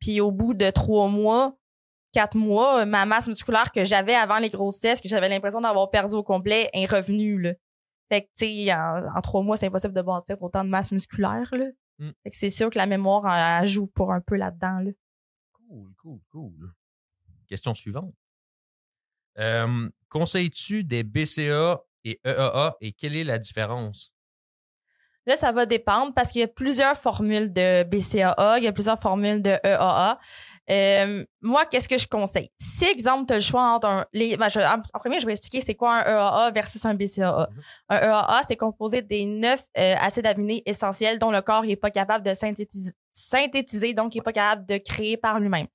[0.00, 1.56] Puis au bout de trois mois,
[2.16, 6.14] quatre mois, ma masse musculaire que j'avais avant les grossesses, que j'avais l'impression d'avoir perdu
[6.14, 7.38] au complet, est revenue.
[7.38, 7.52] Là.
[8.08, 11.46] Fait que, tu sais, en, trois mois, c'est impossible de bâtir autant de masse musculaire.
[11.52, 11.66] Là.
[11.98, 12.10] Mm.
[12.22, 14.78] Fait que c'est sûr que la mémoire joue pour un peu là-dedans.
[14.78, 14.92] Là.
[15.52, 16.72] Cool, cool, cool.
[17.48, 18.14] Question suivante.
[19.38, 24.14] Euh, conseilles-tu des BCA et EAA et quelle est la différence?
[25.26, 28.72] Là, ça va dépendre parce qu'il y a plusieurs formules de BCAA, il y a
[28.72, 30.18] plusieurs formules de EAA.
[30.70, 32.50] Euh, moi, qu'est-ce que je conseille?
[32.58, 34.06] Si, exemple, tu as le choix entre un...
[34.12, 37.48] Les, ben, en, premier, je vais expliquer c'est quoi un EAA versus un BCAA.
[37.48, 37.50] Mm-hmm.
[37.90, 41.90] Un EAA, c'est composé des neuf euh, acides aminés essentiels dont le corps n'est pas
[41.90, 45.66] capable de synthétiser, synthétiser, donc il n'est pas capable de créer par lui-même.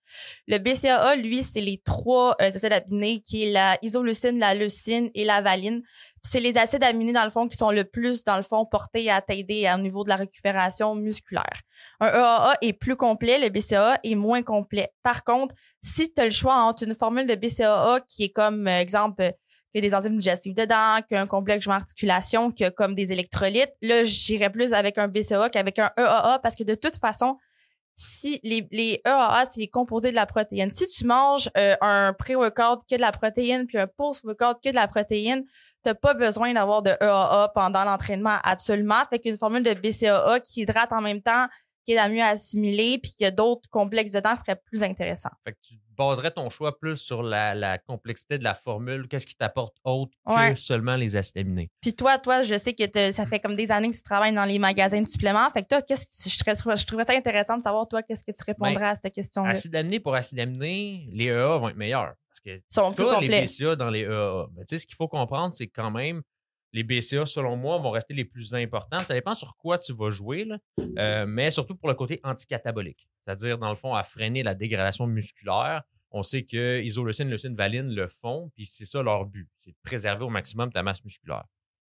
[0.47, 5.10] Le BCAA, lui, c'est les trois euh, acides aminés qui est la isoleucine, la leucine
[5.15, 5.84] et la valine.
[6.23, 9.10] C'est les acides aminés, dans le fond, qui sont le plus, dans le fond, portés
[9.10, 11.62] à t'aider au niveau de la récupération musculaire.
[11.99, 14.89] Un EAA est plus complet, le BCAA est moins complet.
[15.03, 18.67] Par contre, si tu as le choix entre une formule de BCAA qui est comme,
[18.67, 19.34] euh, exemple,
[19.71, 23.12] qu'il y a des enzymes digestives dedans, un complexe articulation, qu'il y a comme des
[23.12, 23.73] électrolytes.
[23.81, 27.38] Là, j'irais plus avec un BCAA qu'avec un EAA parce que de toute façon,
[27.95, 30.71] si les, les EAA, c'est composé de la protéine.
[30.71, 34.75] Si tu manges euh, un pré-workout que de la protéine puis un post-workout que de
[34.75, 35.43] la protéine,
[35.84, 39.04] t'as pas besoin d'avoir de EAA pendant l'entraînement absolument.
[39.10, 41.47] Fait qu'une formule de BCAA qui hydrate en même temps,
[41.86, 45.32] qui est la mieux assimilée, puis qu'il y a d'autres complexes dedans, serait plus intéressant.
[46.02, 50.56] Baserais ton choix plus sur la, complexité de la formule, qu'est-ce qui t'apporte autre que
[50.56, 51.70] seulement les acides aminés.
[51.82, 54.46] Puis toi, toi, je sais que ça fait comme des années que tu travailles dans
[54.46, 55.50] les magasins de suppléments.
[55.52, 58.32] Fait que toi, qu'est-ce que je, je trouverais ça intéressant de savoir, toi, qu'est-ce que
[58.32, 59.50] tu répondrais ben, à cette question-là?
[59.50, 62.16] Acide aminé pour acide aminé, les EA vont être meilleurs.
[62.30, 64.48] Parce que sont plus les BCA dans les EA.
[64.56, 66.22] Mais tu sais, ce qu'il faut comprendre, c'est quand même
[66.73, 68.99] les BCA, selon moi, vont rester les plus importants.
[68.99, 70.47] Ça dépend sur quoi tu vas jouer,
[70.97, 73.07] euh, mais surtout pour le côté anticatabolique.
[73.25, 75.84] C'est-à-dire, dans le fond, à freiner la dégradation musculaire.
[76.12, 79.49] On sait que isoleucine, leucine, valine le font, puis c'est ça leur but.
[79.57, 81.45] C'est de préserver au maximum ta masse musculaire.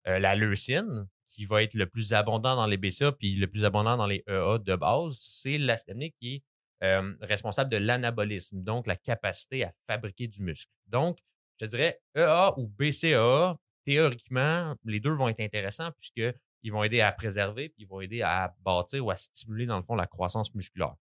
[0.07, 3.65] Euh, la leucine, qui va être le plus abondant dans les BCA, puis le plus
[3.65, 6.43] abondant dans les EA de base, c'est l'acide qui est
[6.83, 10.71] euh, responsable de l'anabolisme, donc la capacité à fabriquer du muscle.
[10.88, 11.19] Donc,
[11.59, 17.12] je dirais EA ou BCA, théoriquement, les deux vont être intéressants puisqu'ils vont aider à
[17.12, 20.54] préserver puis ils vont aider à bâtir ou à stimuler, dans le fond, la croissance
[20.56, 20.96] musculaire.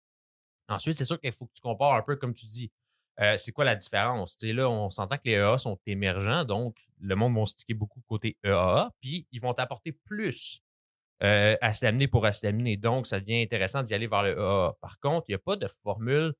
[0.68, 2.72] Ensuite, c'est sûr qu'il faut que tu compares un peu, comme tu dis,
[3.20, 4.38] euh, c'est quoi la différence?
[4.42, 8.38] là, on s'entend que les EA sont émergents, donc le monde va sticker beaucoup côté
[8.44, 10.62] EAA, puis ils vont t'apporter plus
[11.22, 14.78] euh, acide pour acide Donc, ça devient intéressant d'y aller vers le EAA.
[14.80, 16.34] Par contre, il n'y a pas de formule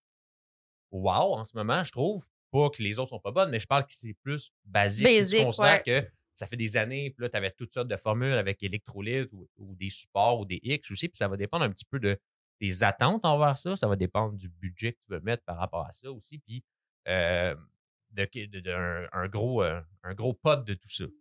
[0.92, 3.68] wow en ce moment, je trouve, pas que les autres sont pas bonnes, mais je
[3.68, 5.06] parle que c'est plus basique.
[5.06, 5.84] Basic, si tu ouais.
[5.86, 6.08] que
[6.40, 9.48] ça fait des années, puis là, tu avais toutes sortes de formules avec électrolytes ou,
[9.58, 12.18] ou des supports ou des X aussi, puis ça va dépendre un petit peu de
[12.60, 13.76] tes attentes envers ça.
[13.76, 16.64] Ça va dépendre du budget que tu veux mettre par rapport à ça aussi, puis
[17.08, 17.56] euh,
[18.12, 21.06] de, de- de- un, gros, euh, un gros pot de tout ça.
[21.06, 21.12] Tu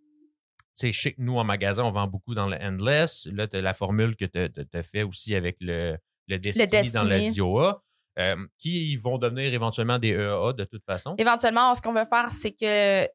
[0.87, 3.27] sais, je sais que nous, en magasin, on vend beaucoup dans le Endless.
[3.33, 4.39] Là, tu as la formule que tu
[4.73, 7.19] as fait aussi avec le, le Destiny, dans le.
[7.33, 7.83] DIOA,
[8.21, 11.15] euh, qui vont devenir éventuellement des EAA de toute façon.
[11.19, 13.09] Éventuellement, ce qu'on veut faire, c'est que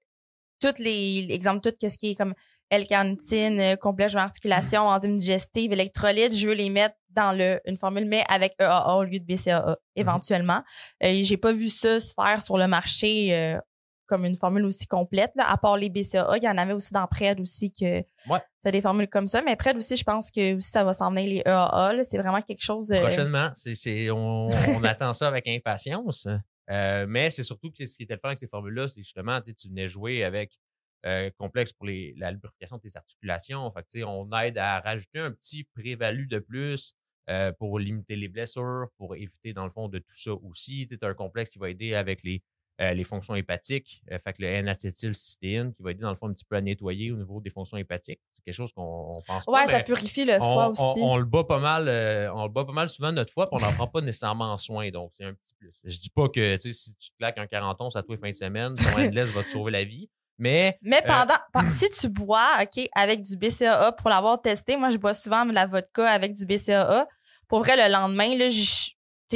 [0.59, 2.33] toutes les, exemple, tout ce qui est comme
[2.69, 8.05] L-carnitine, euh, complexe d'articulation, enzymes digestives, électrolytes, je veux les mettre dans le, une formule,
[8.05, 10.61] mais avec EAA au lieu de BCAA, éventuellement.
[11.03, 13.59] Euh, j'ai pas vu ça se faire sur le marché euh,
[14.07, 16.37] comme une formule aussi complète, là, à part les BCAA.
[16.37, 18.39] Il y en avait aussi dans Pred aussi que Ouais.
[18.63, 19.41] t'as des formules comme ça.
[19.43, 22.03] Mais Pred aussi, je pense que aussi ça va s'en venir les EAA.
[22.03, 22.91] C'est vraiment quelque chose.
[22.91, 26.27] euh, Prochainement, c'est, c'est- on, on attend ça avec impatience.
[26.69, 29.67] Euh, mais c'est surtout ce qui était le fun avec ces formules-là, c'est justement, tu
[29.67, 30.57] venais jouer avec
[31.05, 33.69] euh, complexe pour la lubrification de tes articulations.
[33.71, 36.95] Fait que, on aide à rajouter un petit prévalu de plus
[37.29, 40.87] euh, pour limiter les blessures, pour éviter, dans le fond, de tout ça aussi.
[40.87, 42.41] Tu as un complexe qui va aider avec les,
[42.79, 44.01] euh, les fonctions hépatiques.
[44.09, 47.11] Fait que le N-acétylcystéine qui va aider, dans le fond, un petit peu à nettoyer
[47.11, 48.21] au niveau des fonctions hépatiques.
[48.45, 48.81] Quelque chose qu'on
[49.15, 49.71] on pense Ouais, pas.
[49.71, 50.99] ça mais- purifie le foie on, aussi.
[51.01, 53.49] on- on le bat pas mal, euh, on le bat pas mal souvent notre foie,
[53.49, 55.71] puis on n'en prend pas nécessairement soin, donc c'est un petit plus.
[55.83, 58.11] Je dis pas que tu sais, si tu te claques un 40 onces à tous
[58.11, 58.83] les fins de semaine, ton
[59.17, 62.85] endless va te sauver la vie, mais Mais Euh, pendant, pen- si tu bois, OK,
[62.95, 66.45] avec du BCAA, pour l'avoir testé, moi, je bois souvent de la vodka avec du
[66.45, 67.07] BCAA.
[67.47, 68.61] Pour vrai, le lendemain, là, je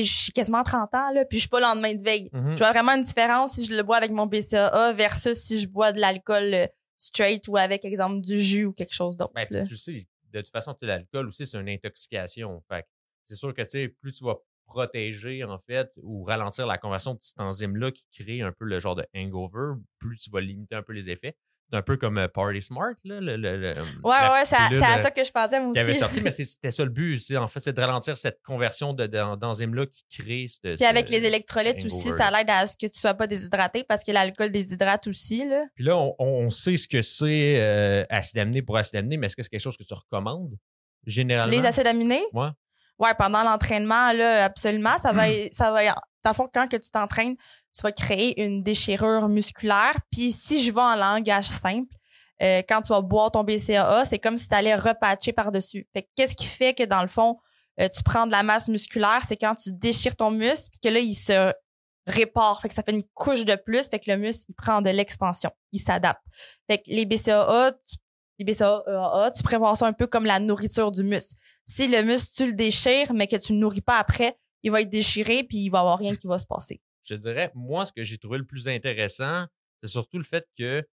[0.04, 2.30] suis quasiment 30 ans, là, puis je suis pas le lendemain de veille.
[2.34, 5.60] mhm, Je vois vraiment une différence si je le bois avec mon BCAA versus si
[5.60, 6.68] je bois de l'alcool euh,
[6.98, 9.34] straight ou avec, exemple, du jus ou quelque chose d'autre.
[9.34, 12.62] ben, tu, tu sais, de toute façon, l'alcool aussi, c'est une intoxication.
[12.70, 12.88] Fait que
[13.26, 17.14] c'est sûr que tu sais, plus tu vas protéger, en fait, ou ralentir la conversion
[17.14, 20.76] de cette enzyme-là qui crée un peu le genre de hangover, plus tu vas limiter
[20.76, 21.38] un peu les effets.
[21.70, 24.50] C'est un peu comme euh, Party Smart, là, le, le- le- Ouais, la ouais, petite
[24.70, 26.00] c'est à- euh, ça que je pensais, moi qui avait aussi.
[26.00, 27.22] sorti, mais c'était ça le but.
[27.36, 30.48] En fait, c'est de ralentir cette conversion de- d'en- d'enzymes-là qui crée.
[30.64, 34.04] Puis avec les électrolytes aussi, ça l'aide à ce que tu sois pas déshydraté parce
[34.06, 35.62] que l'alcool déshydrate aussi, là.
[35.76, 39.26] Puis là, on, on sait ce que c'est euh, acide aminé pour acide aminé, mais
[39.28, 40.56] est-ce que c'est quelque chose que tu recommandes
[41.06, 41.52] généralement?
[41.56, 42.24] Les acides aminés?
[42.34, 42.48] Ouais.
[43.00, 44.98] Ouais, pendant l'entraînement, là, absolument.
[44.98, 45.84] Ça va, ça va,
[46.24, 47.36] dans le fond, quand que tu t'entraînes,
[47.78, 49.96] tu vas créer une déchirure musculaire.
[50.12, 51.94] Puis si je vais en langage simple,
[52.42, 55.88] euh, quand tu vas boire ton BCAA, c'est comme si tu allais repatcher par-dessus.
[55.94, 57.38] Fait que qu'est-ce qui fait que, dans le fond,
[57.80, 60.90] euh, tu prends de la masse musculaire, c'est quand tu déchires ton muscle, puis que
[60.90, 61.54] là, il se
[62.06, 62.62] répare.
[62.62, 64.90] Fait que ça fait une couche de plus, fait que le muscle, il prend de
[64.90, 65.52] l'expansion.
[65.72, 66.22] Il s'adapte.
[66.70, 67.96] Fait que les BCAA, tu,
[68.40, 71.36] les BCAA, tu prévois ça un peu comme la nourriture du muscle
[71.68, 74.82] si le muscle, tu le déchires, mais que tu le nourris pas après, il va
[74.82, 76.82] être déchiré puis il va avoir rien qui va se passer.
[77.08, 79.46] Je te dirais, moi, ce que j'ai trouvé le plus intéressant,
[79.82, 80.86] c'est surtout le fait que.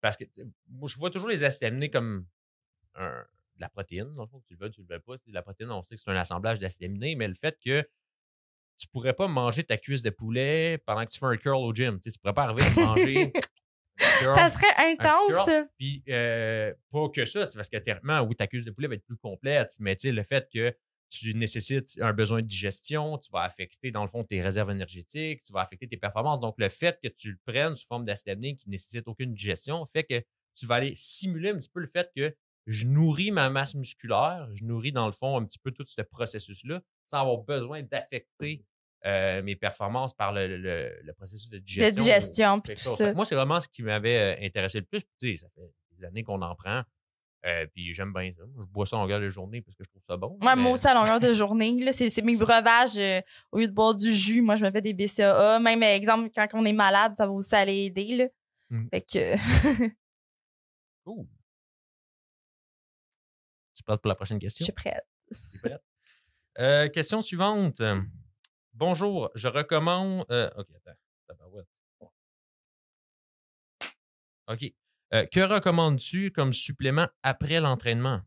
[0.00, 2.26] Parce que sais, moi, je vois toujours les acides aminés comme
[2.94, 3.24] un-
[3.56, 4.12] de la protéine.
[4.14, 5.14] Dans le fond, que tu le veux, tu le veux pas.
[5.26, 7.86] La protéine, on sait que c'est un assemblage d'acides aminés, mais le fait que
[8.78, 11.72] tu pourrais pas manger ta cuisse de poulet pendant que tu fais un curl au
[11.74, 12.00] gym.
[12.00, 13.32] Tu sais, tu pourrais pas arriver à manger.
[14.18, 14.34] curl.
[14.34, 15.28] Ça serait intense.
[15.78, 18.94] Puis, euh, pas que ça, c'est parce que théoriquement, oui, ta cuisse de poulet va
[18.94, 20.74] être plus complète, mais tu sais, le fait que
[21.12, 25.42] tu nécessites un besoin de digestion, tu vas affecter, dans le fond, tes réserves énergétiques,
[25.42, 26.40] tu vas affecter tes performances.
[26.40, 29.34] Donc, le fait que tu le prennes sous forme d'acide aminé qui ne nécessite aucune
[29.34, 30.22] digestion fait que
[30.54, 32.34] tu vas aller simuler un petit peu le fait que
[32.66, 36.00] je nourris ma masse musculaire, je nourris, dans le fond, un petit peu tout ce
[36.02, 38.64] processus-là sans avoir besoin d'affecter
[39.04, 42.02] euh, mes performances par le, le- le processus de De digestion.
[42.04, 43.12] digestion puis tout ça.
[43.14, 45.00] Moi, c'est vraiment ce qui m'avait euh, intéressé le plus.
[45.00, 46.82] Puis, tu sais, ça fait des années qu'on en prend.
[47.44, 48.42] Euh, puis j'aime bien ça.
[48.60, 50.38] Je bois ça en longueur de journée parce que je trouve ça bon.
[50.40, 52.96] Moi, mais- moi aussi, à longueur de journée, là, c'est, c'est mes breuvages.
[52.98, 55.58] euh, au lieu de boire du jus, moi, je me fais des BCAA.
[55.58, 58.24] Même, exemple, quand on est malade, ça va aussi aller aider, là.
[58.70, 58.88] Mm.
[58.90, 59.34] Fait que,
[61.04, 61.26] Cool.
[63.74, 64.64] Tu prêtes pour la prochaine je question?
[64.64, 65.04] suis prête.
[65.62, 65.82] Prête?
[66.60, 67.82] Euh, question suivante.
[68.72, 70.24] Bonjour, je recommande.
[70.30, 70.98] euh, ok, attends.
[74.48, 74.72] Ok.
[75.14, 78.20] Euh, que recommandes-tu comme supplément après l'entraînement?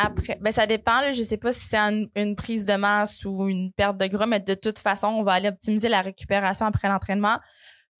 [0.00, 1.12] Après, ben ça dépend.
[1.12, 4.38] Je sais pas si c'est une, prise de masse ou une perte de gras, mais
[4.38, 7.38] de toute façon, on va aller optimiser la récupération après l'entraînement.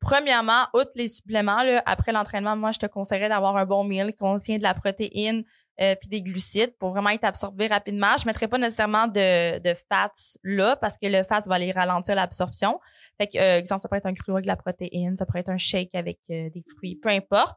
[0.01, 4.19] Premièrement, outre les suppléments, après l'entraînement, moi, je te conseillerais d'avoir un bon meal qui
[4.19, 5.43] contient de la protéine
[5.81, 8.17] euh, puis des glucides pour vraiment être absorbé rapidement.
[8.21, 10.11] Je mettrais pas nécessairement de, de fats
[10.43, 12.81] là parce que le fat va aller ralentir l'absorption.
[13.21, 15.41] Fait que, euh, exemple, ça peut être un cru avec de la protéine, ça pourrait
[15.41, 17.57] être un shake avec euh, des fruits, peu importe.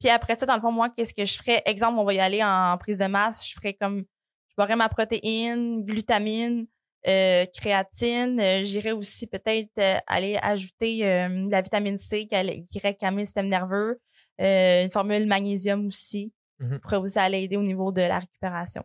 [0.00, 1.62] Puis après ça, dans le fond, moi, qu'est-ce que je ferais?
[1.64, 3.46] Exemple, on va y aller en prise de masse.
[3.46, 4.04] Je ferais comme,
[4.50, 6.66] je boirais ma protéine, glutamine,
[7.08, 8.38] euh, créatine.
[8.38, 13.98] Euh, J'irais aussi peut-être euh, aller ajouter la vitamine C qui, qui le système nerveux.
[14.38, 16.32] une formule magnésium aussi
[16.62, 18.84] mmh pourrait aussi aller aider au niveau de la récupération.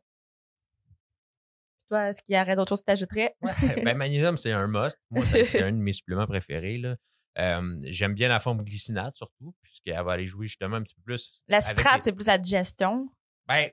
[1.90, 3.36] Toi, est-ce qu'il y aurait d'autres choses que tu ajouterais?
[3.84, 5.00] ben, magnésium, c'est un must.
[5.10, 6.78] Moi, c'est un de mes suppléments préférés.
[6.78, 6.98] Là.
[7.86, 11.42] J'aime bien la forme glycinate surtout, puisqu'elle va aller jouer justement un petit peu plus.
[11.48, 13.10] La citrate, c'est plus la digestion.
[13.48, 13.70] Ben,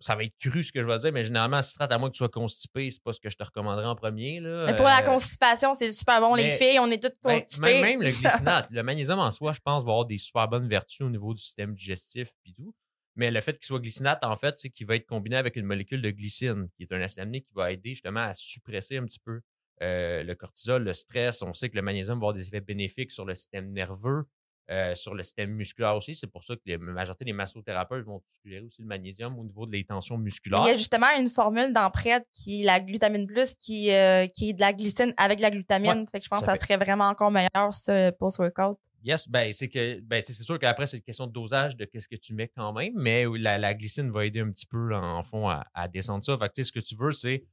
[0.00, 2.14] ça va être cru ce que je vais dire, mais généralement, citrate, à moins que
[2.14, 4.38] tu sois constipé, c'est pas ce que je te recommanderais en premier.
[4.38, 4.66] Là.
[4.66, 6.34] Mais pour la euh, constipation, c'est super bon.
[6.34, 7.80] les filles, on est toutes ben, constipées.
[7.80, 11.00] même, le glycinate, le magnésium en soi, je pense, va avoir des super bonnes vertus
[11.00, 12.72] au niveau du système digestif et tout.
[13.18, 15.66] Mais le fait qu'il soit glycinate, en fait, c'est qu'il va être combiné avec une
[15.66, 19.04] molécule de glycine, qui est un acide aminé qui va aider justement à suppresser un
[19.04, 19.40] petit peu
[19.82, 21.42] euh, le cortisol, le stress.
[21.42, 24.22] On sait que le magnésium va avoir des effets bénéfiques sur le système nerveux,
[24.70, 26.14] euh, sur le système musculaire aussi.
[26.14, 29.66] C'est pour ça que la majorité des massothérapeutes vont suggérer aussi le magnésium au niveau
[29.66, 30.62] de les tensions musculaires.
[30.66, 34.50] Il y a justement une formule d'emprête qui est la glutamine plus, qui, euh, qui
[34.50, 36.06] est de la glycine avec la glutamine.
[36.06, 38.78] fait que je pense que ça, serait vraiment encore meilleur ce post-workout.
[39.04, 42.08] Yes, ben c'est que ben c'est sûr qu'après c'est une question de dosage de qu'est-ce
[42.08, 45.48] que tu mets quand même, mais la, glycine va aider un petit peu en fond
[45.48, 46.36] à, descendre ça.
[46.36, 47.44] Fait que ce que tu veux, c'est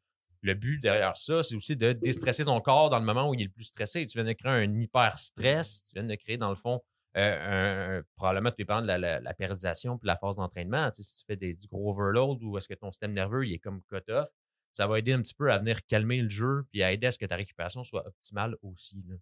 [0.41, 3.41] le but derrière ça, c'est aussi de déstresser ton corps dans le moment où il
[3.41, 4.05] est le plus stressé.
[4.07, 6.81] Tu viens de créer un hyper stress, tu viens de créer dans le fond
[7.17, 10.91] euh, un, probablement tout dépend de la, la, la périodisation puis la phase d'entraînement.
[10.91, 13.81] si tu fais des, gros overload ou est-ce que ton système nerveux il est comme
[13.83, 14.27] cut-off,
[14.73, 17.11] ça va aider un petit peu à venir calmer le jeu puis à aider à
[17.11, 19.01] ce que ta récupération soit optimale aussi.
[19.07, 19.15] Là.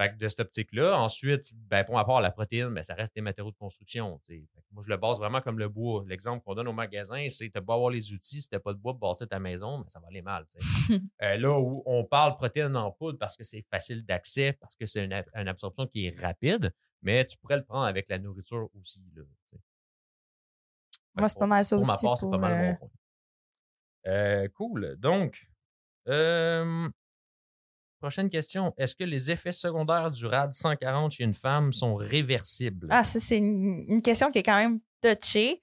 [0.00, 3.20] Fait que de cette optique-là, ensuite, ben, pour ma la protéine, ben, ça reste des
[3.20, 4.18] matériaux de construction.
[4.70, 6.04] moi, je le base vraiment comme le bois.
[6.06, 8.78] L'exemple qu'on donne au magasin, c'est tu pas avoir les outils, si tu pas de
[8.78, 10.46] bois pour bâtir ta maison, mais ben, ça va aller mal.
[11.22, 14.86] euh, là où on parle protéines en poudre parce que c'est facile d'accès, parce que
[14.86, 18.70] c'est une, une, absorption qui est rapide, mais tu pourrais le prendre avec la nourriture
[18.80, 19.04] aussi.
[19.14, 19.22] Là,
[21.14, 21.90] Moi, c'est pas mal ça pour aussi.
[21.90, 22.90] Ma part, c'est pas mal mon euh, point.
[24.06, 24.96] Euh, cool.
[24.96, 25.46] Donc,
[26.08, 26.88] euh,
[28.00, 28.74] prochaine question.
[28.76, 32.88] Est-ce que les effets secondaires du RAD 140 chez une femme sont réversibles?
[32.90, 35.62] Ah, ça, c'est une, question qui est quand même touchée.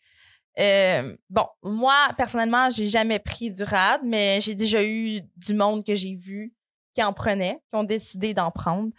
[1.30, 5.95] bon, moi, personnellement, j'ai jamais pris du RAD, mais j'ai déjà eu du monde que
[5.95, 6.54] j'ai vu
[6.93, 8.91] qui en prenait, qui ont décidé d'en prendre.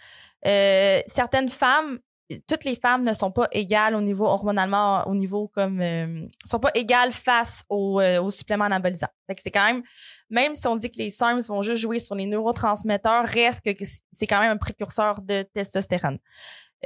[0.44, 1.98] certaines femmes
[2.46, 6.58] toutes les femmes ne sont pas égales au niveau hormonalement, au niveau comme euh, sont
[6.58, 9.08] pas égales face aux, euh, suppléments anabolisants.
[9.26, 9.82] Fait que c'est quand même,
[10.28, 13.84] même si on dit que les SARMs vont juste jouer sur les neurotransmetteurs, reste que
[14.10, 16.18] c'est quand même un précurseur de testostérone.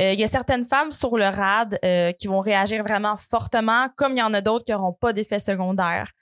[0.00, 3.88] Euh, il y a certaines femmes sur le RAD euh, qui vont réagir vraiment fortement,
[3.96, 6.12] comme il y en a d'autres qui n'auront pas d'effets secondaires.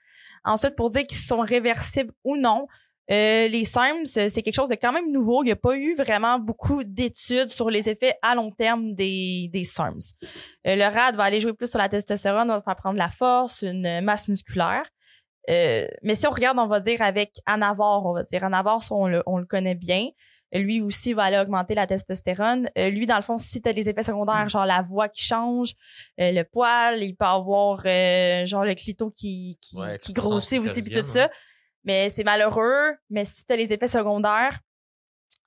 [0.45, 2.67] Ensuite, pour dire qu'ils sont réversibles ou non,
[3.11, 5.43] euh, les SARMs, c'est quelque chose de quand même nouveau.
[5.43, 9.51] Il n'y a pas eu vraiment beaucoup d'études sur les effets à long terme des,
[9.53, 9.99] des SARMs.
[10.67, 13.63] Euh, le RAD va aller jouer plus sur la testostérone, va faire prendre la force,
[13.63, 14.85] une masse musculaire.
[15.49, 19.09] Euh, mais si on regarde, on va dire avec Anavor, on va dire Anavor, on
[19.09, 20.09] le, on le connaît bien.
[20.53, 22.69] Lui aussi va aller augmenter la testostérone.
[22.77, 25.75] lui, dans le fond, si tu as des effets secondaires, genre la voix qui change,
[26.19, 27.85] le poil, il peut avoir
[28.47, 31.29] genre le clito qui, qui, qui grossit aussi, puis tout ça.
[31.85, 34.61] Mais c'est malheureux, mais si tu as les effets secondaires,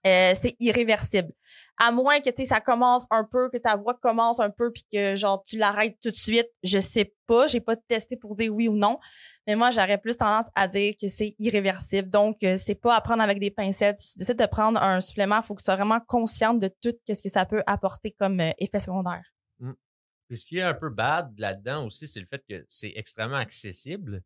[0.06, 1.32] euh, c'est irréversible.
[1.78, 5.16] À moins que ça commence un peu, que ta voix commence un peu, puis que
[5.16, 6.50] genre tu l'arrêtes tout de suite.
[6.62, 9.00] Je sais pas, j'ai pas testé pour dire oui ou non,
[9.48, 12.10] mais moi j'aurais plus tendance à dire que c'est irréversible.
[12.10, 14.00] Donc euh, c'est pas à prendre avec des pincettes.
[14.00, 16.94] Si tu décides de prendre un supplément, faut que tu sois vraiment consciente de tout
[17.08, 19.24] ce que ça peut apporter comme euh, effet secondaire.
[19.60, 19.72] Mmh.
[20.32, 24.22] ce qui est un peu bad là-dedans aussi, c'est le fait que c'est extrêmement accessible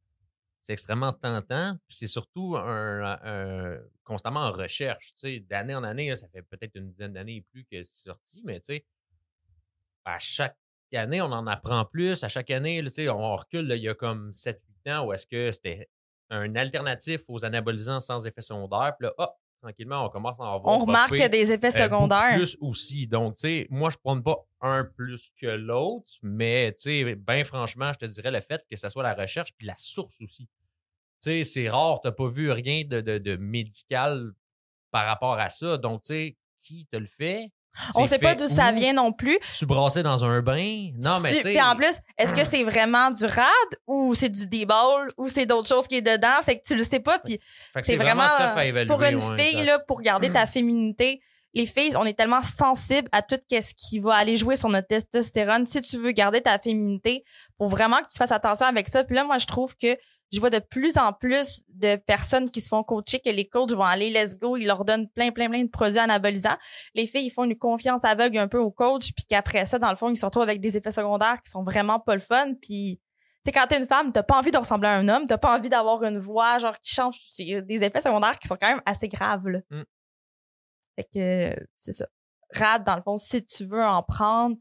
[0.68, 1.78] c'est extrêmement tentant.
[1.88, 5.14] C'est surtout un, constamment en recherche.
[5.50, 8.60] D'année en année, ça fait peut-être une dizaine d'années et plus que c'est sorti, mais
[10.04, 10.58] à chaque
[10.94, 12.22] année, on en apprend plus.
[12.26, 14.60] À chaque année, on recule, il y a comme 7-8
[14.92, 15.90] ans où est-ce que c'était
[16.30, 18.94] un alternatif aux anabolisants sans effet secondaire.
[19.00, 20.78] Puis là, tranquillement, on commence à en voir.
[20.78, 22.36] On remarque qu'il y a des effets euh, secondaires.
[22.36, 23.08] plus aussi.
[23.08, 27.16] Donc, tu sais, moi, je ne prends pas un plus que l'autre, mais, tu sais,
[27.16, 30.20] bien franchement, je te dirais le fait que ce soit la recherche puis la source
[30.22, 30.48] aussi.
[31.22, 34.32] Tu sais, c'est rare, tu n'as pas vu rien de, de, de, médical
[34.92, 35.78] par rapport à ça.
[35.78, 37.52] Donc, tu sais, qui te le fait?
[37.96, 39.38] On sait pas d'où ça vient non plus.
[39.58, 40.92] Tu brassais dans un bain?
[40.96, 41.62] Non, mais tu sais.
[41.62, 43.48] en plus, est-ce que c'est vraiment du rad
[43.86, 46.42] ou c'est du D-ball ou c'est d'autres choses qui est dedans?
[46.44, 47.20] Fait que tu le sais pas.
[47.20, 47.40] Puis
[47.82, 48.28] c'est vraiment,
[48.88, 51.22] pour une fille, là, pour garder ta féminité.
[51.58, 54.86] Les filles, on est tellement sensibles à tout ce qui va aller jouer sur notre
[54.86, 55.66] testostérone.
[55.66, 57.24] Si tu veux garder ta féminité,
[57.58, 59.04] pour vraiment que tu fasses attention avec ça.
[59.04, 59.98] Puis là, moi, je trouve que
[60.32, 63.72] je vois de plus en plus de personnes qui se font coacher que les coachs
[63.72, 66.58] vont aller let's go, ils leur donnent plein plein plein de produits anabolisants.
[66.94, 69.90] Les filles ils font une confiance aveugle un peu au coach puis qu'après ça dans
[69.90, 72.56] le fond ils se retrouvent avec des effets secondaires qui sont vraiment pas le fun
[72.62, 73.00] puis
[73.48, 75.56] sais, quand t'es une femme, t'as pas envie de ressembler à un homme, t'as pas
[75.58, 77.18] envie d'avoir une voix, genre, qui change.
[77.38, 79.60] Des effets secondaires qui sont quand même assez graves, là.
[79.72, 79.84] Mm.
[80.98, 82.08] Fait que, c'est ça.
[82.54, 84.56] Rad, dans le fond, si tu veux en prendre,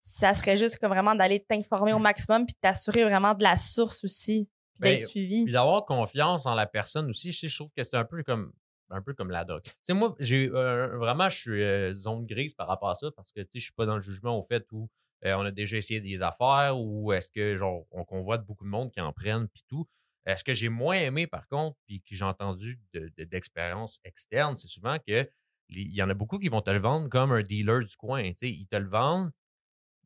[0.00, 4.04] ça serait juste vraiment d'aller t'informer au maximum puis de t'assurer vraiment de la source
[4.04, 5.44] aussi, puis Ben, d'être suivi.
[5.44, 8.22] Puis d'avoir confiance en la personne aussi, je, sais, je trouve que c'est un peu
[8.22, 8.52] comme
[8.92, 9.62] un peu comme la doc.
[9.62, 13.08] Tu sais, moi, j'ai euh, vraiment, je suis euh, zone grise par rapport à ça
[13.14, 14.88] parce que tu sais, je suis pas dans le jugement au fait où
[15.24, 18.70] euh, on a déjà essayé des affaires ou est-ce que genre on convoite beaucoup de
[18.70, 19.86] monde qui en prennent puis tout.
[20.26, 24.56] Est-ce que j'ai moins aimé par contre puis que j'ai entendu de- de- d'expériences externes,
[24.56, 25.30] c'est souvent que
[25.70, 28.22] il y en a beaucoup qui vont te le vendre comme un dealer du coin.
[28.22, 29.30] Ils te le vendent,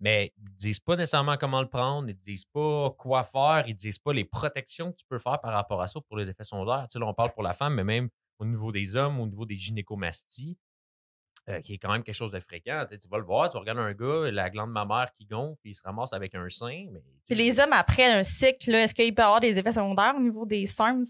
[0.00, 3.64] mais ils ne disent pas nécessairement comment le prendre, ils ne disent pas quoi faire,
[3.66, 6.16] ils ne disent pas les protections que tu peux faire par rapport à ça pour
[6.16, 6.86] les effets secondaires.
[6.88, 9.26] Tu sais, là, on parle pour la femme, mais même au niveau des hommes, au
[9.26, 10.58] niveau des gynécomasties,
[11.48, 12.84] euh, qui est quand même quelque chose de fréquent.
[12.88, 15.58] Tu, sais, tu vas le voir, tu regardes un gars, la glande mammaire qui gonfle,
[15.60, 16.86] puis il se ramasse avec un sein.
[16.90, 19.72] Mais, tu sais, Puis les hommes, après un cycle, est-ce qu'il peut avoir des effets
[19.72, 21.04] secondaires au niveau des SARMs?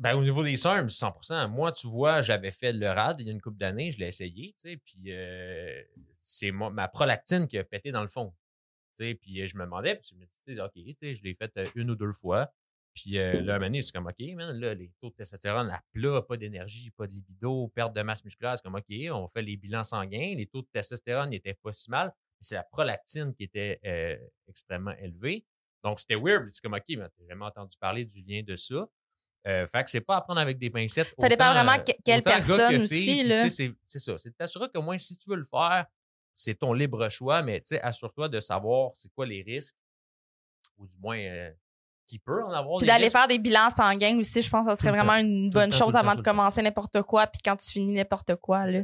[0.00, 3.28] Ben, au niveau des SARMs, 100% Moi, tu vois, j'avais fait le RAD il y
[3.28, 5.82] a une couple d'années, je l'ai essayé, tu sais, puis euh,
[6.20, 8.32] c'est moi- ma prolactine qui a pété dans le fond.
[8.96, 11.22] Tu sais, puis euh, je me demandais, puis je me disais, OK, tu sais, je
[11.22, 12.50] l'ai fait euh, une ou deux fois.
[12.94, 15.14] Puis euh, là, à un moment donné, c'est comme, OK, man, là, les taux de
[15.16, 18.94] testostérone à plat, pas d'énergie, pas de libido, perte de masse musculaire, c'est comme, OK,
[19.12, 22.10] on fait les bilans sanguins, les taux de testostérone n'étaient pas si mal,
[22.40, 24.16] c'est la prolactine qui était euh,
[24.48, 25.44] extrêmement élevée.
[25.84, 26.48] Donc, c'était weird.
[26.52, 28.88] C'est comme, OK, mais t'as jamais entendu parler du lien de ça.
[29.46, 31.14] Euh, fait que c'est pas à prendre avec des pincettes.
[31.18, 33.48] Ça dépend vraiment euh, que- quelle que personne aussi, là.
[33.48, 34.18] C'est c'est ça.
[34.18, 35.86] C'est de t'assurer que moins, si tu veux le faire,
[36.34, 39.74] c'est ton libre choix, mais assure-toi de savoir c'est quoi les risques,
[40.76, 41.50] ou du moins euh,
[42.06, 42.78] qui peut en avoir.
[42.78, 43.16] Puis d'aller risques.
[43.16, 45.26] faire des bilans sanguins aussi, je pense que ça serait Tout vraiment temps.
[45.26, 48.36] une bonne temps, chose temps, avant de commencer n'importe quoi, puis quand tu finis n'importe
[48.36, 48.82] quoi, là.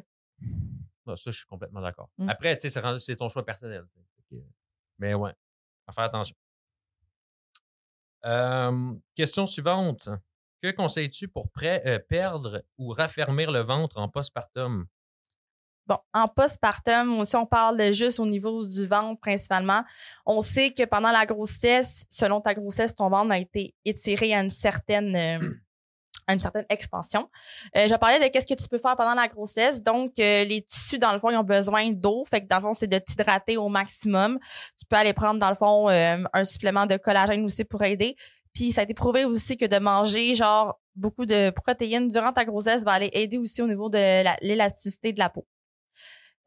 [1.06, 2.08] Non, ça, je suis complètement d'accord.
[2.18, 2.28] Mm.
[2.30, 3.84] Après, c'est c'est ton choix personnel.
[4.98, 5.32] Mais ouais,
[5.86, 6.34] à faire attention.
[8.24, 10.08] Euh, question suivante.
[10.66, 14.86] Que conseilles-tu pour euh, perdre ou raffermir le ventre en postpartum?
[15.86, 19.84] Bon, en postpartum, si on parle juste au niveau du ventre principalement,
[20.26, 24.42] on sait que pendant la grossesse, selon ta grossesse, ton ventre a été étiré à
[24.42, 25.38] une certaine euh,
[26.26, 27.30] à une certaine expansion.
[27.76, 29.84] Euh, je parlais de qu'est-ce que tu peux faire pendant la grossesse.
[29.84, 32.24] Donc, les tissus, dans le fond, ils ont besoin d'eau.
[32.28, 34.40] Fait que dans le fond, c'est de t'hydrater au maximum.
[34.76, 38.16] Tu peux aller prendre, dans le fond, un supplément de collagène aussi pour aider.
[38.56, 42.46] Puis, ça a été prouvé aussi que de manger, genre, beaucoup de protéines durant ta
[42.46, 45.46] grossesse va aller aider aussi au niveau de la- l'élasticité de la peau.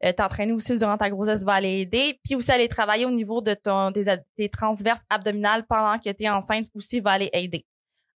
[0.04, 2.18] Euh, T'entraîner aussi durant ta grossesse va aller aider.
[2.24, 6.24] Puis aussi aller travailler au niveau de ton des, tes transverses abdominales pendant que tu
[6.24, 7.64] es enceinte aussi va aller aider.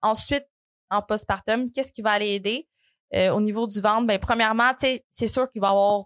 [0.01, 0.47] Ensuite,
[0.91, 2.67] en postpartum, qu'est-ce qui va aller aider?
[3.15, 4.73] Euh, au niveau du ventre, ben premièrement,
[5.11, 6.05] c'est sûr qu'il va y avoir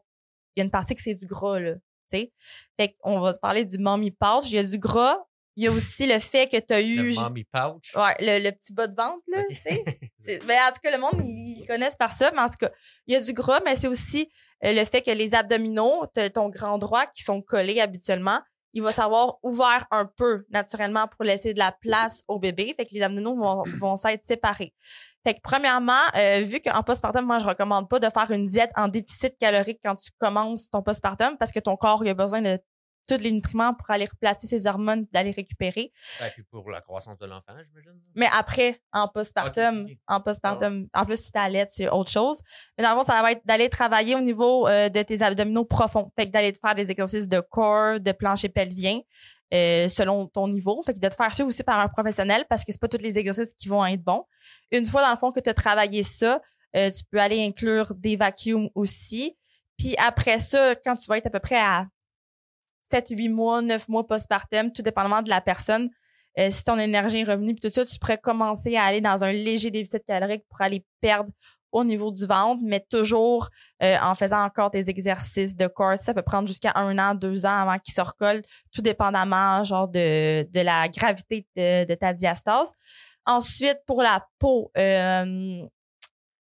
[0.57, 1.75] il y a une partie que c'est du gras là,
[2.11, 2.33] tu.
[2.81, 5.26] Fait qu'on va parler du mommy pouch, il y a du gras,
[5.57, 7.95] il y a aussi le fait que tu as eu Le mommy pouch?
[7.97, 9.57] ouais, le, le petit bas de ventre là, Ok.
[9.65, 9.85] tu sais.
[10.19, 12.71] C'est- ben, en tout cas, le monde, ils connaissent par ça, mais en tout cas,
[13.07, 14.31] il y a du gras, mais c'est aussi
[14.65, 18.41] euh, le fait que les abdominaux, ton grand droit qui sont collés habituellement,
[18.73, 22.75] il va s'avoir ouvert un peu naturellement pour laisser de la place au bébé.
[22.77, 24.75] Fait que les abdominaux vont, vont s'être séparés.
[25.25, 28.71] Fait que premièrement, euh, vu qu'en postpartum, moi, je recommande pas de faire une diète
[28.77, 32.43] en déficit calorique quand tu commences ton postpartum parce que ton corps, il a besoin
[32.43, 32.59] de
[33.07, 35.93] tous les nutriments pour aller replacer ses hormones, d'aller récupérer.
[36.21, 38.01] Et puis pour la croissance de l'enfant, j'imagine.
[38.15, 42.43] Mais après, en postpartum, en postpartum, en plus, si t'allaites, c'est autre chose.
[42.77, 45.65] Mais dans le fond, ça va être d'aller travailler au niveau euh, de tes abdominaux
[45.65, 46.11] profonds.
[46.17, 49.01] Fait que d'aller te faire des exercices de corps, de plancher pelvien,
[49.55, 50.83] euh, selon ton niveau.
[50.83, 52.99] Fait que de te faire suivre aussi par un professionnel parce que c'est pas tous
[52.99, 54.25] les exercices qui vont être bons.
[54.73, 56.41] Une fois, dans le fond, que tu as travaillé ça,
[56.77, 59.37] euh, tu peux aller inclure des vacuums aussi.
[59.79, 61.87] Puis après ça, quand tu vas être à peu près à
[62.91, 65.91] 7, 8 mois, 9 mois postpartum, tout dépendamment de la personne,
[66.39, 69.25] euh, si ton énergie est revenue puis tout ça, tu pourrais commencer à aller dans
[69.25, 71.31] un léger déficit calorique pour aller perdre
[71.73, 73.49] au niveau du ventre, mais toujours
[73.83, 75.99] euh, en faisant encore tes exercices de corps.
[75.99, 79.89] Ça peut prendre jusqu'à un an, deux ans avant qu'il se recolle, tout dépendamment genre
[79.89, 82.73] de, de la gravité de, de ta diastase.
[83.27, 85.25] Ensuite, pour la peau, euh,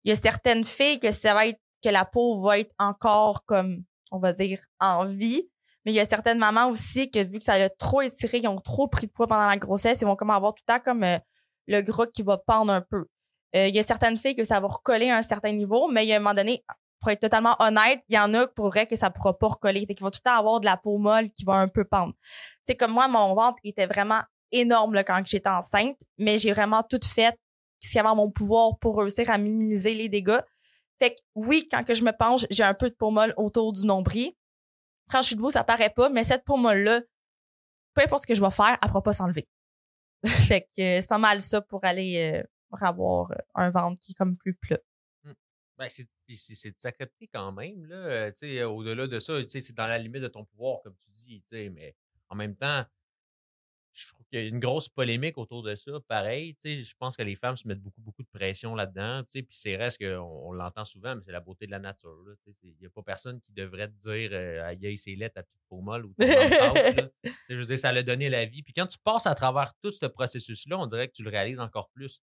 [0.04, 3.44] il y a certaines filles que ça va être que la peau va être encore
[3.46, 5.50] comme on va dire en vie,
[5.86, 8.48] mais il y a certaines mamans aussi que vu que ça a trop étiré, ils
[8.48, 10.82] ont trop pris de poids pendant la grossesse, ils vont comme avoir tout le temps
[10.84, 11.19] comme euh,
[11.67, 13.06] le gras qui va pendre un peu.
[13.56, 16.06] Euh, il y a certaines filles que ça va recoller à un certain niveau, mais
[16.06, 16.63] il y a un moment donné,
[17.00, 19.86] pour être totalement honnête, il y en a pour vrai que ça pourra pas recoller.
[19.86, 21.86] Fait qu'il va tout le temps avoir de la peau molle qui va un peu
[21.86, 22.13] pendre.
[22.65, 24.21] C'est comme moi, mon ventre était vraiment
[24.52, 27.38] énorme là, quand j'étais enceinte, mais j'ai vraiment tout fait
[27.80, 30.41] ce qu'il y avait mon pouvoir pour réussir à minimiser les dégâts.
[31.00, 33.74] Fait que oui, quand que je me penche, j'ai un peu de peau molle autour
[33.74, 34.32] du nombril.
[35.10, 37.01] Quand je suis debout, ça paraît pas, mais cette molle-là,
[37.93, 39.47] peu importe ce que je vais faire, elle pourra pas s'enlever.
[40.26, 44.38] fait que c'est pas mal ça pour aller pour avoir un ventre qui est comme
[44.38, 44.80] plus plat.
[45.24, 45.32] Mmh.
[45.78, 46.08] Ben, c'est
[46.72, 48.32] de s'accepter quand même, là.
[48.68, 51.95] au-delà de ça, c'est dans la limite de ton pouvoir, comme tu dis, mais
[52.30, 52.86] en même temps,
[53.96, 55.91] je trouve qu'il y a une grosse polémique autour de ça.
[56.08, 59.24] Pareil, je pense que les femmes se mettent beaucoup, beaucoup de pression là-dedans.
[59.32, 62.14] Puis c'est reste qu'on on, l'entend souvent, mais c'est la beauté de la nature.
[62.64, 65.62] Il n'y a pas personne qui devrait te dire euh, aïe, c'est laid ta petite
[65.70, 68.64] peau molle ou Je veux dire, ça l'a donné la vie.
[68.64, 71.62] Puis quand tu passes à travers tout ce processus-là, on dirait que tu le réalises
[71.62, 72.22] encore plus.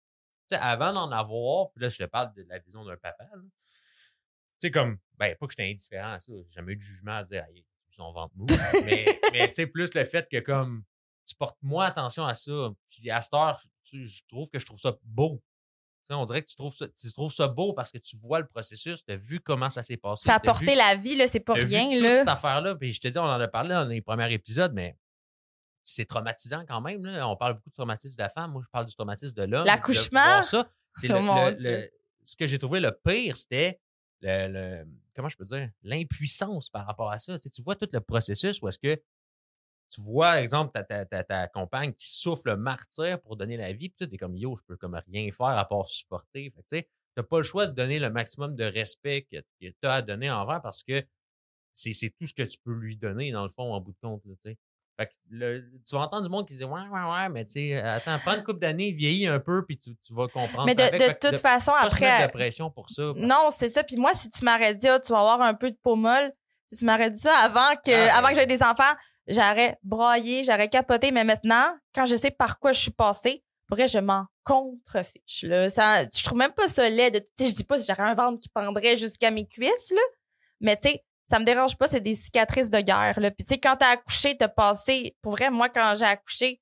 [0.50, 3.24] avant d'en avoir, puis là, je te parle de la vision d'un papa.
[3.32, 6.32] Tu sais, comme, ben, pas que j'étais indifférent à ça.
[6.36, 8.46] J'ai jamais eu de jugement à dire aïe, son ventre mou.
[8.84, 10.84] mais, mais tu sais, plus le fait que comme
[11.26, 12.70] tu portes moins attention à ça.
[12.90, 13.62] Puis à cette heure,
[13.92, 15.42] je trouve que je trouve ça beau.
[16.10, 18.46] on dirait que tu trouves, ça, tu trouves ça beau parce que tu vois le
[18.46, 20.26] processus, tu as vu comment ça s'est passé.
[20.26, 21.88] Ça a porté la vie, là, c'est pas rien.
[21.88, 22.08] Vu là.
[22.08, 24.72] Toute cette affaire-là, puis je te dis, on en a parlé dans les premiers épisodes,
[24.74, 24.96] mais
[25.82, 27.04] c'est traumatisant quand même.
[27.04, 27.28] Là.
[27.28, 29.66] On parle beaucoup de traumatisme de la femme, moi je parle du traumatisme de l'homme.
[29.66, 30.42] L'accouchement?
[30.42, 30.70] ça.
[32.24, 33.80] ce que j'ai trouvé le pire, c'était
[34.20, 34.84] le,
[35.16, 37.38] comment je peux dire, l'impuissance par rapport à ça.
[37.38, 39.00] tu vois tout le processus où est-ce que
[39.92, 43.90] tu vois, exemple, ta, ta, ta, compagne qui souffle le martyr pour donner la vie,
[43.90, 46.50] puis tu es comme yo, je peux comme rien faire à part supporter.
[46.70, 46.84] tu
[47.16, 50.30] n'as pas le choix de donner le maximum de respect que, tu as à donner
[50.30, 51.04] envers parce que
[51.74, 54.22] c'est tout ce que tu peux lui donner, dans le fond, en bout de compte.
[54.44, 54.56] fait
[55.06, 58.18] que tu vas entendre du monde qui dit Ouais, ouais, ouais, mais tu sais, attends,
[58.18, 60.64] prends une couple d'années, vieillis un peu, puis tu, vas comprendre.
[60.64, 62.28] Mais de, toute façon, après.
[62.28, 63.12] de pression pour ça.
[63.16, 63.84] Non, c'est ça.
[63.84, 66.32] Puis moi, si tu m'aurais dit, ah, tu vas avoir un peu de peau molle,
[66.78, 68.94] tu m'aurais dit ça avant que, ah, avant que j'aie des enfants,
[69.28, 73.42] j'aurais braillé, j'aurais capoté, mais maintenant, quand je sais par quoi je suis passée,
[73.74, 75.44] vrai, je m'en contrefiche.
[75.44, 75.68] Là.
[75.68, 77.26] Ça, je trouve même pas ça laid.
[77.40, 80.02] Je dis pas si j'aurais un ventre qui pendrait jusqu'à mes cuisses, là,
[80.60, 83.18] mais tu sais, ça me dérange pas, c'est des cicatrices de guerre.
[83.18, 83.30] Là.
[83.30, 86.60] Puis tu quand t'as accouché, t'as passé, pour vrai, moi, quand j'ai accouché,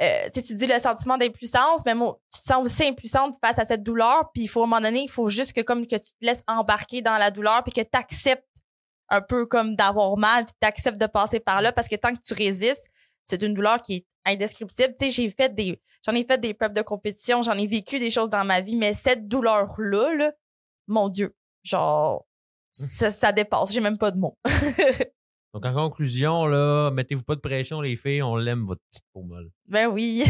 [0.00, 3.64] euh, tu dis le sentiment d'impuissance, mais moi, tu te sens aussi impuissante face à
[3.66, 4.30] cette douleur.
[4.32, 6.24] Puis il faut à un moment donné, il faut juste que comme que tu te
[6.24, 7.98] laisses embarquer dans la douleur, puis que tu
[9.10, 12.20] un peu comme d'avoir mal, puis t'acceptes de passer par là parce que tant que
[12.22, 12.88] tu résistes,
[13.24, 14.94] c'est une douleur qui est indescriptible.
[14.98, 17.98] Tu sais, j'ai fait des, j'en ai fait des preuves de compétition, j'en ai vécu
[17.98, 20.32] des choses dans ma vie, mais cette douleur-là, là,
[20.86, 22.26] mon Dieu, genre,
[22.70, 24.38] ça, ça dépasse, j'ai même pas de mots.
[25.52, 29.22] Donc, en conclusion, là, mettez-vous pas de pression, les filles, on l'aime, votre petite peau
[29.22, 29.50] molle.
[29.66, 30.22] Ben oui.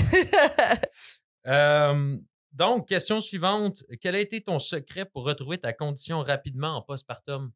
[1.46, 2.16] euh,
[2.52, 3.84] donc, question suivante.
[4.00, 7.52] Quel a été ton secret pour retrouver ta condition rapidement en postpartum?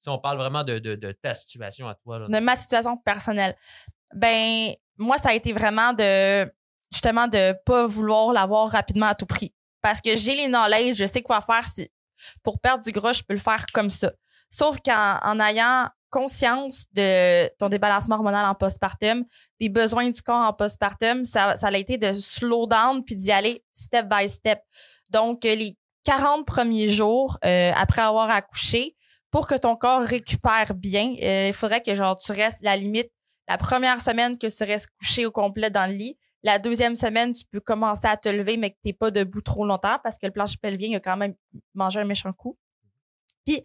[0.00, 2.20] Si on parle vraiment de, de, ta situation à toi.
[2.20, 3.56] de ma situation personnelle.
[4.14, 6.50] Ben, moi, ça a été vraiment de,
[6.92, 9.54] justement, de pas vouloir l'avoir rapidement à tout prix.
[9.82, 11.66] Parce que j'ai les knowledge, je sais quoi faire.
[11.68, 11.88] Si,
[12.42, 14.12] pour perdre du gras, je peux le faire comme ça.
[14.50, 19.24] Sauf qu'en en ayant conscience de ton débalancement hormonal en postpartum,
[19.60, 23.30] des besoins du corps en postpartum, ça, ça a été de slow down puis d'y
[23.30, 24.60] aller step by step.
[25.10, 28.96] Donc, les 40 premiers jours euh, après avoir accouché,
[29.30, 33.10] pour que ton corps récupère bien, euh, il faudrait que genre tu restes la limite
[33.48, 36.18] la première semaine que tu restes couché au complet dans le lit.
[36.42, 39.40] La deuxième semaine, tu peux commencer à te lever, mais que tu n'es pas debout
[39.40, 41.34] trop longtemps parce que le plancher pelvien a quand même
[41.74, 42.56] mangé un méchant coup.
[43.46, 43.64] Puis,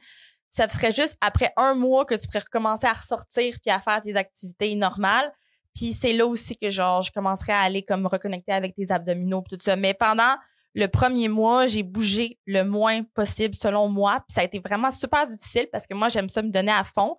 [0.50, 4.02] ça serait juste après un mois que tu pourrais recommencer à ressortir puis à faire
[4.02, 5.32] tes activités normales.
[5.76, 9.44] Puis c'est là aussi que genre je commencerai à aller comme reconnecter avec tes abdominaux
[9.50, 9.76] tout ça.
[9.76, 10.36] Mais pendant
[10.74, 14.24] le premier mois, j'ai bougé le moins possible selon moi.
[14.28, 16.84] Puis ça a été vraiment super difficile parce que moi, j'aime ça me donner à
[16.84, 17.18] fond.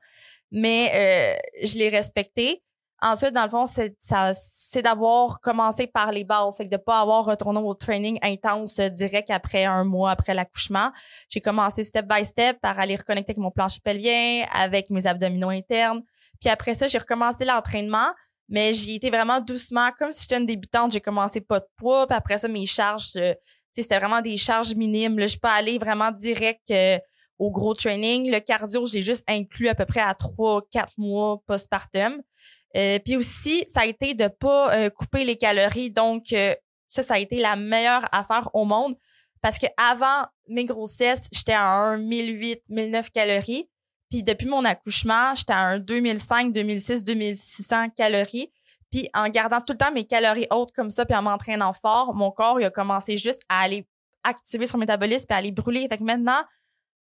[0.51, 2.63] Mais euh, je l'ai respecté.
[3.03, 7.61] Ensuite, dans le fond, c'est d'avoir commencé par les bases, c'est de pas avoir retourné
[7.61, 10.91] au training intense direct après un mois après l'accouchement.
[11.29, 15.51] J'ai commencé step by step par aller reconnecter avec mon plancher pelvien, avec mes abdominaux
[15.51, 16.03] internes.
[16.41, 18.09] Puis après ça, j'ai recommencé l'entraînement
[18.49, 20.93] mais j'y étais vraiment doucement, comme si j'étais une débutante.
[20.93, 23.35] J'ai commencé pas de poids, puis après ça, mes charges, euh,
[23.75, 25.19] c'était vraiment des charges minimes.
[25.19, 26.99] Là, je suis pas allée vraiment direct euh,
[27.39, 28.31] au gros training.
[28.31, 32.23] Le cardio, je l'ai juste inclus à peu près à trois, quatre mois postpartum.
[32.77, 35.91] Euh, puis aussi, ça a été de pas euh, couper les calories.
[35.91, 36.35] Donc,
[36.89, 38.97] ça, ça a été la meilleure affaire au monde.
[39.41, 43.69] Parce que avant mes grossesses, j'étais à un 1008, 1009 calories.
[44.15, 48.49] Puis depuis mon accouchement, j'étais à un 2005, 2006, 2600 calories.
[48.93, 52.15] Puis en gardant tout le temps mes calories hautes comme ça, puis en m'entraînant fort,
[52.15, 53.89] mon corps il a commencé juste à aller
[54.23, 55.89] activer son métabolisme et à aller brûler.
[55.89, 56.45] Fait que maintenant,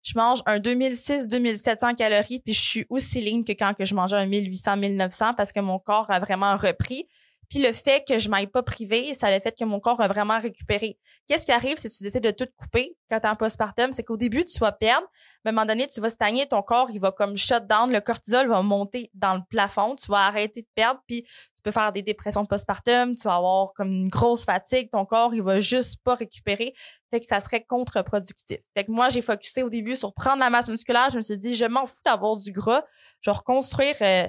[0.05, 3.97] je mange un 2006, 2700 calories, puis je suis aussi ligne que quand que je
[3.97, 7.09] mangeais un 1800, 1900 parce que mon corps a vraiment repris.
[7.51, 10.01] Puis le fait que je m'aille pas privé, ça a le fait que mon corps
[10.01, 10.97] a vraiment récupéré.
[11.29, 13.93] Qu'est-ce qui arrive si tu décides de tout couper quand tu es en postpartum?
[13.93, 15.07] C'est qu'au début, tu vas perdre,
[15.45, 17.93] mais à un moment donné, tu vas stagner, ton corps, il va comme shut down,
[17.93, 21.73] le cortisol va monter dans le plafond, tu vas arrêter de perdre, puis tu peux
[21.73, 25.59] faire des dépressions postpartum, tu vas avoir comme une grosse fatigue, ton corps, il va
[25.59, 26.73] juste pas récupérer,
[27.11, 28.59] fait que ça serait contre-productif.
[28.75, 31.39] Fait que moi, j'ai focusé au début sur prendre la masse musculaire, je me suis
[31.39, 32.85] dit, je m'en fous d'avoir du gras,
[33.23, 34.29] je vais reconstruire euh,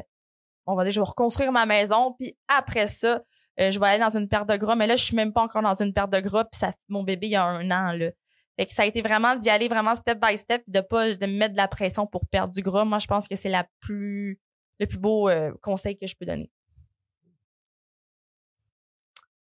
[0.65, 3.21] on va dire, je vais reconstruire ma maison, puis après ça,
[3.59, 4.75] euh, je vais aller dans une perte de gras.
[4.75, 7.03] Mais là, je suis même pas encore dans une perte de gras, puis ça, mon
[7.03, 8.11] bébé, il y a un an, là.
[8.57, 11.25] Fait que ça a été vraiment d'y aller vraiment step by step, de pas de
[11.25, 12.85] me mettre de la pression pour perdre du gras.
[12.85, 14.39] Moi, je pense que c'est la plus,
[14.79, 16.51] le plus beau euh, conseil que je peux donner.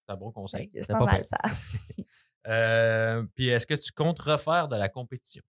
[0.06, 0.70] C'est un bon conseil.
[0.74, 1.38] C'est pas, mal ça.
[2.46, 5.42] euh, puis est-ce que tu comptes refaire de la compétition?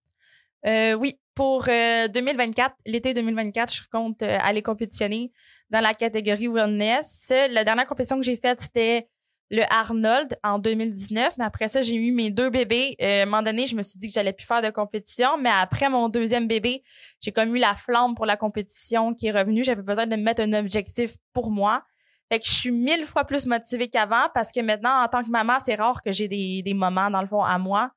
[0.65, 5.31] Euh, oui, pour 2024, l'été 2024, je compte aller compétitionner
[5.69, 7.31] dans la catégorie wellness.
[7.51, 9.07] La dernière compétition que j'ai faite, c'était
[9.49, 11.35] le Arnold en 2019.
[11.37, 12.97] Mais après ça, j'ai eu mes deux bébés.
[13.01, 15.37] Euh, à un moment donné, je me suis dit que j'allais plus faire de compétition.
[15.37, 16.83] Mais après mon deuxième bébé,
[17.21, 19.63] j'ai comme eu la flamme pour la compétition qui est revenue.
[19.63, 21.83] J'avais besoin de mettre un objectif pour moi.
[22.29, 25.29] Fait que je suis mille fois plus motivée qu'avant parce que maintenant, en tant que
[25.29, 27.91] maman, c'est rare que j'ai des, des moments, dans le fond, à moi.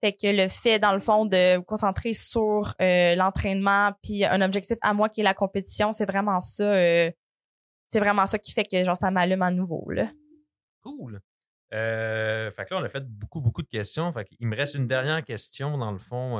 [0.00, 4.40] Fait que le fait, dans le fond, de vous concentrer sur euh, l'entraînement puis un
[4.40, 6.74] objectif à moi qui est la compétition, c'est vraiment ça.
[6.74, 7.10] Euh,
[7.86, 9.90] c'est vraiment ça qui fait que genre ça m'allume à nouveau.
[9.90, 10.10] Là.
[10.82, 11.20] Cool.
[11.74, 14.12] Euh, fait que là, on a fait beaucoup, beaucoup de questions.
[14.12, 16.38] Fait Il me reste une dernière question, dans le fond,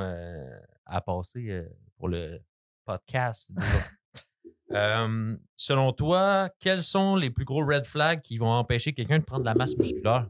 [0.87, 1.65] à passer
[1.97, 2.41] pour le
[2.85, 3.51] podcast.
[5.57, 9.43] selon toi, quels sont les plus gros red flags qui vont empêcher quelqu'un de prendre
[9.43, 10.29] de la masse musculaire?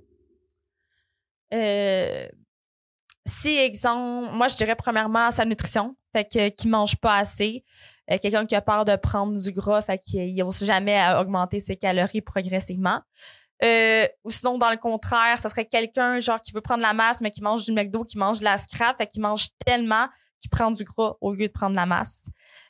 [1.53, 2.29] Euh,
[3.27, 7.65] si, exemple, moi, je dirais premièrement sa nutrition, fait que qui mange pas assez.
[8.11, 11.61] Euh, quelqu'un qui a peur de prendre du gras, fait qu'il n'ose jamais à augmenter
[11.61, 13.01] ses calories progressivement.
[13.65, 17.21] Euh, ou sinon, dans le contraire, ça serait quelqu'un genre qui veut prendre la masse,
[17.21, 20.07] mais qui mange du McDo, qui mange de la scrap, fait qu'il mange tellement
[20.41, 22.27] qu'il prend du gras au lieu de prendre la masse.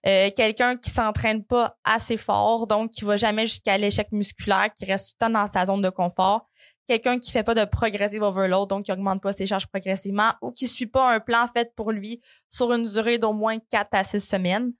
[0.07, 4.87] Euh, quelqu'un qui s'entraîne pas assez fort, donc qui va jamais jusqu'à l'échec musculaire, qui
[4.87, 6.49] reste tout le temps dans sa zone de confort
[6.89, 10.51] quelqu'un qui fait pas de progressive overload, donc qui augmente pas ses charges progressivement, ou
[10.51, 14.05] qui suit pas un plan fait pour lui sur une durée d'au moins 4 à
[14.05, 14.73] 6 semaines.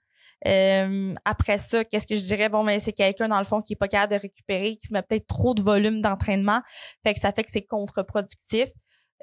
[0.47, 2.49] Euh, après ça, qu'est-ce que je dirais?
[2.49, 4.93] Bon, mais c'est quelqu'un, dans le fond, qui est pas capable de récupérer, qui se
[4.93, 6.61] met peut-être trop de volume d'entraînement.
[7.05, 8.67] Fait que ça fait que c'est contre-productif.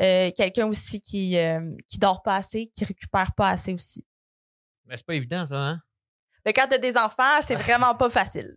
[0.01, 4.05] Euh, quelqu'un aussi qui, euh, qui dort pas assez, qui récupère pas assez aussi.
[4.85, 5.81] Mais c'est pas évident, ça, hein?
[6.45, 8.55] Mais quand t'as des enfants, c'est vraiment pas facile.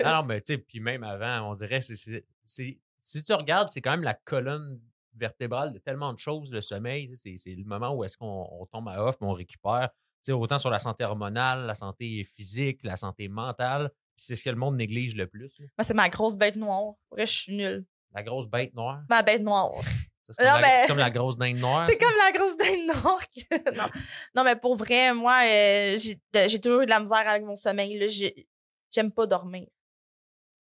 [0.00, 3.80] Alors, mais tu sais, puis même avant, on dirait c'est c'est si tu regardes, c'est
[3.80, 4.80] quand même la colonne
[5.14, 7.10] vertébrale de tellement de choses, le sommeil.
[7.16, 9.90] C'est le moment où est-ce qu'on tombe à off, mais on récupère.
[10.28, 13.90] autant sur la santé hormonale, la santé physique, la santé mentale.
[14.16, 15.60] C'est ce que le monde néglige le plus.
[15.60, 16.94] Moi, c'est ma grosse bête noire.
[17.10, 17.84] Vrai, je suis nulle.
[18.12, 19.02] La grosse bête noire?
[19.08, 19.72] Ma bête noire.
[20.30, 21.86] C'est comme, comme, la grosse dinde noire.
[21.88, 23.24] C'est comme la grosse dinde noire.
[23.74, 23.88] non.
[24.34, 24.44] non.
[24.44, 28.46] mais pour vrai, moi, euh, j'ai toujours eu de la misère avec mon sommeil.
[28.90, 29.66] J'aime pas dormir.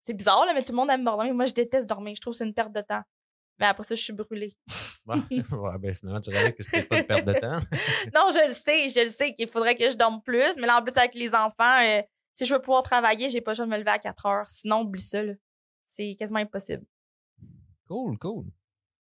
[0.08, 1.34] C'est bizarre, là, mais tout le monde aime dormir.
[1.34, 2.16] Moi, je déteste dormir.
[2.16, 3.02] Je trouve que c'est une perte de temps.
[3.60, 4.56] Mais après ça, je suis brûlée.
[5.06, 5.18] ouais,
[5.82, 7.60] ben finalement, tu réalises que c'était pas une perte de temps.
[8.16, 8.88] non, je le sais.
[8.88, 10.56] Je le sais qu'il faudrait que je dorme plus.
[10.62, 12.02] Mais là, en plus, avec les enfants, euh,
[12.34, 14.50] si je veux pouvoir travailler, j'ai pas besoin de me lever à 4 heures.
[14.50, 15.20] Sinon, oublie ça.
[15.84, 16.86] C'est quasiment impossible.
[17.90, 18.46] Cool, cool.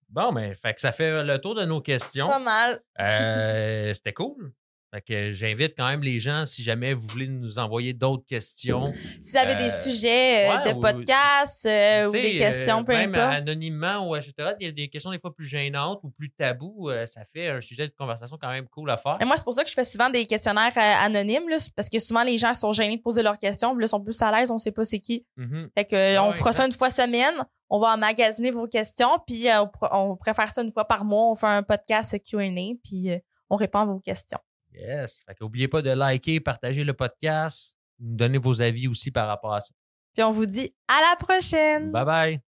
[0.09, 2.29] Bon, mais fait que ça fait le tour de nos questions.
[2.29, 2.81] Pas mal.
[3.01, 4.53] Euh, c'était cool.
[4.95, 8.83] Fait que j'invite quand même les gens, si jamais vous voulez nous envoyer d'autres questions.
[9.23, 13.15] Si vous avez des euh, sujets euh, de podcast euh, ou des questions, peu même
[13.15, 14.51] anonymement ou etc.
[14.61, 16.91] Il y a des questions des fois plus gênantes ou plus tabous.
[17.07, 19.17] ça fait un sujet de conversation quand même cool à faire.
[19.23, 22.23] Et moi, c'est pour ça que je fais souvent des questionnaires anonymes, parce que souvent
[22.23, 24.73] les gens sont gênés de poser leurs questions, là, sont plus à l'aise, on sait
[24.73, 25.25] pas c'est qui.
[25.39, 25.69] Mm-hmm.
[25.75, 27.35] Fait que on fera ça une fois semaine.
[27.71, 31.31] On va emmagasiner vos questions, puis on, on préfère ça une fois par mois.
[31.31, 33.09] On fait un podcast Q&A, puis
[33.49, 34.39] on répond à vos questions.
[34.73, 35.23] Yes.
[35.27, 39.55] Fait n'oubliez pas de liker, partager le podcast, nous donner vos avis aussi par rapport
[39.55, 39.73] à ça.
[40.15, 41.91] Puis on vous dit à la prochaine.
[41.91, 42.52] Bye bye.